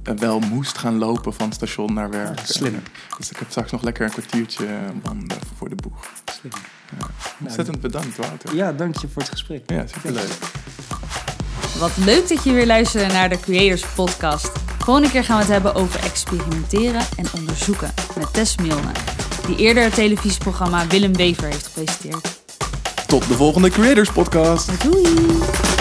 [0.03, 2.41] wel moest gaan lopen van station naar werk.
[2.45, 2.75] Slim.
[2.75, 2.85] En,
[3.19, 4.73] dus ik heb straks nog lekker een kwartiertje eh,
[5.03, 6.09] wandelen voor de boeg.
[6.25, 6.53] Slim.
[7.41, 8.55] Ontzettend bedankt, Wouter.
[8.55, 9.71] Ja, dank je voor het gesprek.
[9.71, 10.39] Ja, superleuk.
[11.79, 14.53] Wat leuk dat je weer luisterde naar de Creators Podcast.
[14.79, 18.93] Volgende keer gaan we het hebben over experimenteren en onderzoeken met Tess Milne,
[19.47, 22.43] die eerder het televisieprogramma Willem Wever heeft gepresenteerd.
[23.07, 24.83] Tot de volgende Creators Podcast.
[24.83, 25.80] Doei!